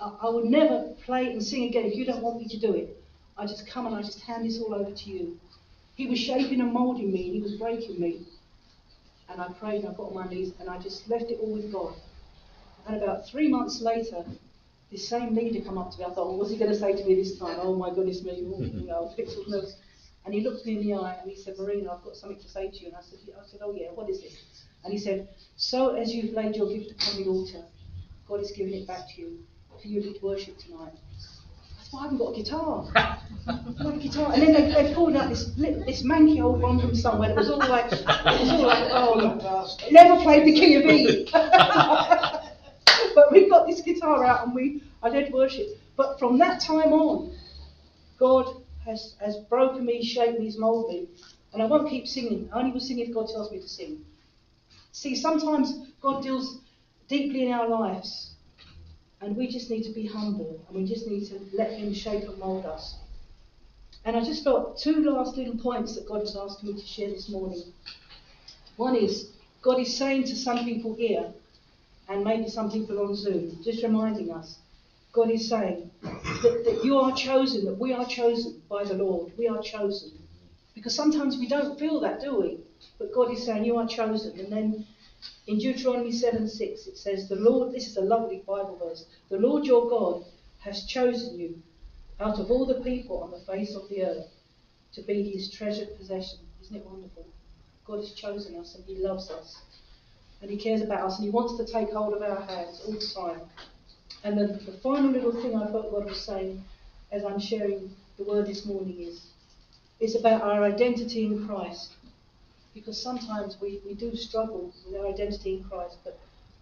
I, 0.00 0.12
I 0.22 0.28
will 0.28 0.48
never 0.48 0.94
play 1.04 1.30
and 1.32 1.42
sing 1.42 1.64
again 1.64 1.84
if 1.84 1.96
you 1.96 2.06
don't 2.06 2.22
want 2.22 2.38
me 2.40 2.48
to 2.48 2.58
do 2.58 2.74
it. 2.74 3.02
I 3.36 3.44
just 3.44 3.66
come 3.66 3.86
and 3.86 3.94
I 3.94 4.02
just 4.02 4.20
hand 4.20 4.46
this 4.46 4.60
all 4.60 4.74
over 4.74 4.90
to 4.90 5.10
you. 5.10 5.38
He 5.94 6.06
was 6.06 6.18
shaping 6.18 6.60
and 6.60 6.72
moulding 6.72 7.12
me, 7.12 7.26
and 7.26 7.34
he 7.36 7.42
was 7.42 7.56
breaking 7.56 8.00
me. 8.00 8.26
And 9.28 9.40
I 9.40 9.48
prayed 9.48 9.84
and 9.84 9.88
I 9.88 9.96
got 9.96 10.08
on 10.08 10.14
my 10.14 10.28
knees 10.28 10.52
and 10.60 10.68
I 10.70 10.78
just 10.78 11.08
left 11.08 11.24
it 11.24 11.38
all 11.40 11.52
with 11.52 11.72
God. 11.72 11.94
And 12.86 13.02
about 13.02 13.28
three 13.28 13.48
months 13.48 13.80
later, 13.80 14.24
this 14.90 15.08
same 15.08 15.34
leader 15.34 15.64
come 15.64 15.78
up 15.78 15.90
to 15.92 15.98
me. 15.98 16.04
I 16.04 16.08
thought, 16.08 16.28
well, 16.28 16.38
what's 16.38 16.50
he 16.50 16.56
going 16.56 16.70
to 16.70 16.78
say 16.78 16.92
to 16.92 17.04
me 17.04 17.16
this 17.16 17.38
time? 17.38 17.58
Oh 17.60 17.74
my 17.74 17.92
goodness 17.92 18.22
me, 18.22 18.44
oh, 18.46 18.60
mm-hmm. 18.60 18.78
you 18.78 18.86
know, 18.86 19.12
was. 19.48 19.76
And 20.24 20.34
he 20.34 20.40
looked 20.40 20.66
me 20.66 20.78
in 20.78 20.86
the 20.86 20.94
eye 20.94 21.16
and 21.20 21.30
he 21.30 21.36
said, 21.36 21.54
Marina, 21.58 21.92
I've 21.92 22.02
got 22.02 22.16
something 22.16 22.40
to 22.40 22.48
say 22.48 22.70
to 22.70 22.76
you. 22.76 22.86
And 22.88 22.96
I 22.96 23.00
said, 23.00 23.18
I 23.40 23.46
said, 23.46 23.60
oh 23.62 23.72
yeah, 23.72 23.88
what 23.94 24.10
is 24.10 24.22
it? 24.22 24.32
And 24.84 24.92
he 24.92 24.98
said, 24.98 25.28
so 25.56 25.94
as 25.94 26.14
you've 26.14 26.34
laid 26.34 26.56
your 26.56 26.68
gift 26.68 26.92
upon 26.92 27.22
the 27.22 27.28
altar, 27.28 27.64
God 28.28 28.40
has 28.40 28.52
given 28.52 28.74
it 28.74 28.86
back 28.86 29.08
to 29.14 29.20
you 29.20 29.38
for 29.80 29.86
you 29.86 30.02
to 30.02 30.18
worship 30.22 30.58
tonight. 30.58 30.94
I 31.94 32.02
haven't 32.02 32.18
got 32.18 32.32
a 32.32 32.36
guitar. 32.36 32.86
Have 33.46 33.86
a 33.86 33.96
guitar. 33.98 34.32
And 34.32 34.42
then 34.42 34.52
they, 34.52 34.72
they 34.72 34.94
pulled 34.94 35.16
out 35.16 35.28
this 35.28 35.46
this 35.54 36.02
manky 36.02 36.42
old 36.42 36.60
one 36.60 36.80
from 36.80 36.94
somewhere. 36.94 37.30
It 37.30 37.36
was 37.36 37.50
all 37.50 37.58
like, 37.58 37.92
it 37.92 38.04
was 38.06 38.50
all 38.50 38.66
like, 38.66 38.88
oh, 38.90 39.70
never 39.90 40.20
played 40.22 40.46
the 40.46 40.52
key 40.52 40.74
of 40.76 40.84
E. 40.84 41.28
but 43.14 43.30
we 43.30 43.48
got 43.48 43.66
this 43.66 43.80
guitar 43.80 44.24
out 44.24 44.46
and 44.46 44.54
we, 44.54 44.82
I 45.02 45.10
did 45.10 45.32
worship. 45.32 45.68
But 45.96 46.18
from 46.18 46.38
that 46.38 46.60
time 46.60 46.92
on, 46.92 47.36
God 48.18 48.62
has, 48.84 49.14
has 49.20 49.36
broken 49.48 49.84
me, 49.84 50.04
shaped 50.04 50.40
me, 50.40 50.52
molded 50.58 51.02
me. 51.02 51.08
And 51.52 51.62
I 51.62 51.66
won't 51.66 51.88
keep 51.88 52.06
singing. 52.06 52.50
I 52.52 52.58
only 52.58 52.72
will 52.72 52.80
sing 52.80 52.98
if 52.98 53.14
God 53.14 53.28
tells 53.28 53.50
me 53.50 53.60
to 53.60 53.68
sing. 53.68 54.04
See, 54.92 55.14
sometimes 55.14 55.88
God 56.02 56.22
deals 56.22 56.60
deeply 57.08 57.46
in 57.46 57.52
our 57.52 57.68
lives 57.68 58.35
and 59.20 59.36
we 59.36 59.48
just 59.48 59.70
need 59.70 59.82
to 59.84 59.92
be 59.92 60.06
humble 60.06 60.64
and 60.68 60.76
we 60.76 60.86
just 60.86 61.06
need 61.06 61.26
to 61.26 61.40
let 61.52 61.72
Him 61.72 61.92
shape 61.94 62.28
and 62.28 62.38
mould 62.38 62.66
us. 62.66 62.96
And 64.04 64.16
I 64.16 64.22
just 64.22 64.44
felt 64.44 64.78
two 64.78 65.02
last 65.02 65.36
little 65.36 65.56
points 65.56 65.96
that 65.96 66.06
God 66.06 66.20
was 66.20 66.36
asking 66.36 66.74
me 66.74 66.80
to 66.80 66.86
share 66.86 67.10
this 67.10 67.28
morning. 67.28 67.62
One 68.76 68.94
is 68.94 69.30
God 69.62 69.80
is 69.80 69.96
saying 69.96 70.24
to 70.24 70.36
some 70.36 70.64
people 70.64 70.94
here, 70.94 71.32
and 72.08 72.22
maybe 72.22 72.48
some 72.48 72.70
people 72.70 73.00
on 73.00 73.16
Zoom, 73.16 73.58
just 73.64 73.82
reminding 73.82 74.30
us, 74.30 74.58
God 75.12 75.30
is 75.30 75.48
saying 75.48 75.90
that, 76.02 76.62
that 76.64 76.84
you 76.84 76.98
are 76.98 77.12
chosen, 77.16 77.64
that 77.64 77.78
we 77.78 77.92
are 77.92 78.06
chosen 78.06 78.62
by 78.68 78.84
the 78.84 78.94
Lord. 78.94 79.32
We 79.36 79.48
are 79.48 79.60
chosen. 79.60 80.12
Because 80.74 80.94
sometimes 80.94 81.38
we 81.38 81.48
don't 81.48 81.78
feel 81.78 82.00
that, 82.00 82.20
do 82.20 82.38
we? 82.38 82.58
But 82.98 83.12
God 83.12 83.32
is 83.32 83.44
saying, 83.44 83.64
You 83.64 83.78
are 83.78 83.88
chosen. 83.88 84.38
And 84.38 84.52
then 84.52 84.86
in 85.46 85.58
Deuteronomy 85.58 86.10
7 86.10 86.48
6, 86.48 86.86
it 86.86 86.98
says, 86.98 87.28
The 87.28 87.36
Lord, 87.36 87.72
this 87.72 87.86
is 87.86 87.96
a 87.96 88.02
lovely 88.02 88.38
Bible 88.46 88.76
verse, 88.82 89.04
the 89.28 89.38
Lord 89.38 89.64
your 89.64 89.88
God 89.88 90.24
has 90.58 90.84
chosen 90.86 91.38
you 91.38 91.62
out 92.18 92.38
of 92.40 92.50
all 92.50 92.66
the 92.66 92.80
people 92.80 93.22
on 93.22 93.30
the 93.30 93.40
face 93.40 93.74
of 93.74 93.88
the 93.88 94.04
earth 94.04 94.28
to 94.94 95.02
be 95.02 95.22
his 95.30 95.50
treasured 95.50 95.96
possession. 95.96 96.38
Isn't 96.62 96.76
it 96.76 96.86
wonderful? 96.86 97.26
God 97.84 98.00
has 98.00 98.12
chosen 98.12 98.56
us 98.56 98.74
and 98.74 98.84
he 98.84 98.96
loves 98.96 99.30
us. 99.30 99.60
And 100.42 100.50
he 100.50 100.56
cares 100.56 100.82
about 100.82 101.04
us 101.04 101.16
and 101.16 101.24
he 101.24 101.30
wants 101.30 101.56
to 101.56 101.72
take 101.72 101.92
hold 101.92 102.14
of 102.14 102.22
our 102.22 102.40
hands 102.42 102.82
all 102.84 102.92
the 102.92 103.06
time. 103.14 103.40
And 104.24 104.36
then 104.36 104.60
the 104.66 104.78
final 104.82 105.10
little 105.10 105.32
thing 105.32 105.54
I 105.54 105.70
felt 105.70 105.92
God 105.92 106.06
was 106.06 106.20
saying 106.20 106.64
as 107.12 107.24
I'm 107.24 107.38
sharing 107.38 107.94
the 108.16 108.24
word 108.24 108.46
this 108.46 108.64
morning 108.64 109.00
is, 109.00 109.28
is 110.00 110.16
about 110.16 110.42
our 110.42 110.64
identity 110.64 111.26
in 111.26 111.46
Christ 111.46 111.95
because 112.76 113.02
sometimes 113.02 113.56
we, 113.58 113.80
we 113.86 113.94
do 113.94 114.14
struggle 114.14 114.70
with 114.86 115.00
our 115.00 115.08
identity 115.08 115.54
in 115.54 115.64
Christ. 115.64 115.96
But 116.04 116.18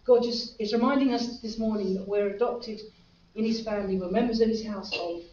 God 0.06 0.22
just 0.22 0.54
is 0.60 0.72
reminding 0.72 1.12
us 1.12 1.40
this 1.40 1.58
morning 1.58 1.92
that 1.94 2.06
we're 2.06 2.28
adopted 2.28 2.80
in 3.34 3.44
His 3.44 3.62
family, 3.62 3.98
we're 3.98 4.10
members 4.12 4.40
of 4.40 4.48
His 4.48 4.64
household. 4.64 5.24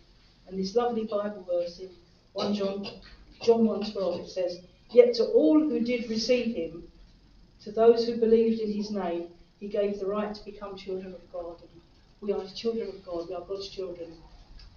And 0.47 0.59
this 0.59 0.75
lovely 0.75 1.05
Bible 1.05 1.45
verse 1.47 1.79
in 1.79 1.89
1 2.33 2.55
John, 2.55 2.87
John 3.43 3.59
1.12, 3.59 4.23
it 4.25 4.29
says, 4.29 4.59
Yet 4.89 5.13
to 5.15 5.25
all 5.25 5.59
who 5.59 5.81
did 5.81 6.09
receive 6.09 6.55
Him, 6.55 6.83
to 7.63 7.71
those 7.71 8.07
who 8.07 8.17
believed 8.17 8.59
in 8.59 8.73
His 8.73 8.89
name, 8.89 9.27
He 9.59 9.67
gave 9.67 9.99
the 9.99 10.07
right 10.07 10.33
to 10.33 10.43
become 10.43 10.75
children 10.75 11.13
of 11.13 11.31
God. 11.31 11.61
And 11.61 11.81
we 12.21 12.33
are 12.33 12.43
children 12.55 12.89
of 12.89 13.05
God, 13.05 13.29
we 13.29 13.35
are 13.35 13.41
God's 13.41 13.69
children. 13.69 14.11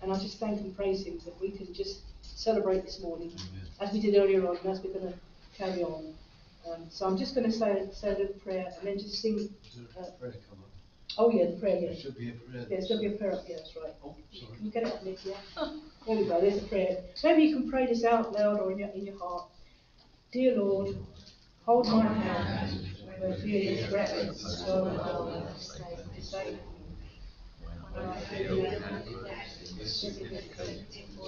And 0.02 0.12
I 0.12 0.18
just 0.18 0.38
thank 0.38 0.60
and 0.60 0.76
praise 0.76 1.06
Him 1.06 1.18
that 1.24 1.40
we 1.40 1.50
can 1.50 1.72
just 1.72 2.00
celebrate 2.20 2.84
this 2.84 3.00
morning, 3.00 3.32
Amen. 3.32 3.66
as 3.80 3.90
we 3.90 4.00
did 4.00 4.16
earlier 4.16 4.46
on, 4.46 4.58
and 4.58 4.66
as 4.66 4.82
we're 4.82 4.92
going 4.92 5.10
to 5.10 5.18
carry 5.56 5.82
on. 5.82 6.14
Um, 6.70 6.86
so 6.90 7.06
I'm 7.06 7.18
just 7.18 7.34
going 7.34 7.50
to 7.50 7.56
say, 7.56 7.88
say 7.92 8.08
a 8.08 8.18
little 8.18 8.34
prayer 8.44 8.66
and 8.78 8.88
then 8.88 8.98
just 8.98 9.20
sing. 9.20 9.48
Uh, 9.98 10.10
prayer 10.18 10.32
come 10.48 10.58
up? 10.62 10.70
Oh 11.18 11.30
yeah, 11.30 11.46
the 11.46 11.56
prayer. 11.58 11.78
Yeah. 11.80 11.88
There 11.88 11.96
should 11.96 12.16
be 12.16 12.28
a 12.28 12.32
prayer. 12.32 12.66
Yeah, 12.68 12.78
there 12.78 12.86
should 12.86 13.00
be 13.00 13.06
a 13.06 13.10
prayer 13.10 13.32
up. 13.34 13.44
Yeah, 13.48 13.56
that's 13.56 13.76
right. 13.76 13.94
Oh, 14.04 14.16
sorry. 14.32 14.56
Can 14.56 14.66
you 14.66 14.70
get 14.72 14.82
it 14.84 14.92
up, 14.92 15.04
Nick? 15.04 15.18
Yeah. 15.24 15.34
there 16.06 16.16
we 16.16 16.24
go. 16.24 16.40
There's 16.40 16.62
a 16.62 16.66
prayer. 16.66 16.98
Maybe 17.22 17.42
you 17.42 17.56
can 17.56 17.70
pray 17.70 17.86
this 17.86 18.04
out 18.04 18.32
loud 18.32 18.60
or 18.60 18.72
in 18.72 18.78
your 18.78 18.88
in 18.90 19.06
your 19.06 19.18
heart. 19.18 19.46
Dear 20.32 20.56
Lord, 20.56 20.96
hold 21.64 21.86
my 21.86 22.02
hand 22.02 22.88
when 23.20 23.40
fear 23.40 23.72
is 23.72 23.86
threatened, 23.86 24.36
so 24.36 24.86
I 25.56 26.20
say, 26.20 26.58
when 27.92 28.04
I 28.04 28.20
feel 28.20 28.56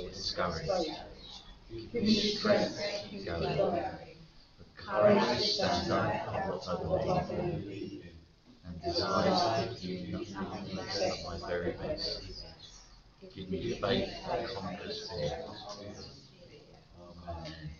discouraged. 0.08 0.90
Give 1.92 2.02
me 2.02 2.14
strength 2.14 2.80
to 3.10 3.24
go. 3.24 4.05
To 4.86 5.38
stand 5.40 5.90
up 5.90 6.64
for 6.64 6.76
believe 6.80 7.30
in. 7.30 8.10
And 8.64 8.80
desire 8.82 9.66
to 9.66 9.80
do 9.80 10.24
nothing 10.32 10.76
less 10.76 11.24
my 11.24 11.48
very 11.48 11.72
best. 11.72 12.20
Give 13.34 13.50
me 13.50 13.78
faith 13.80 14.08
to 14.30 14.54
conquer 14.54 14.88
fear. 14.88 15.44
Amen. 17.28 17.75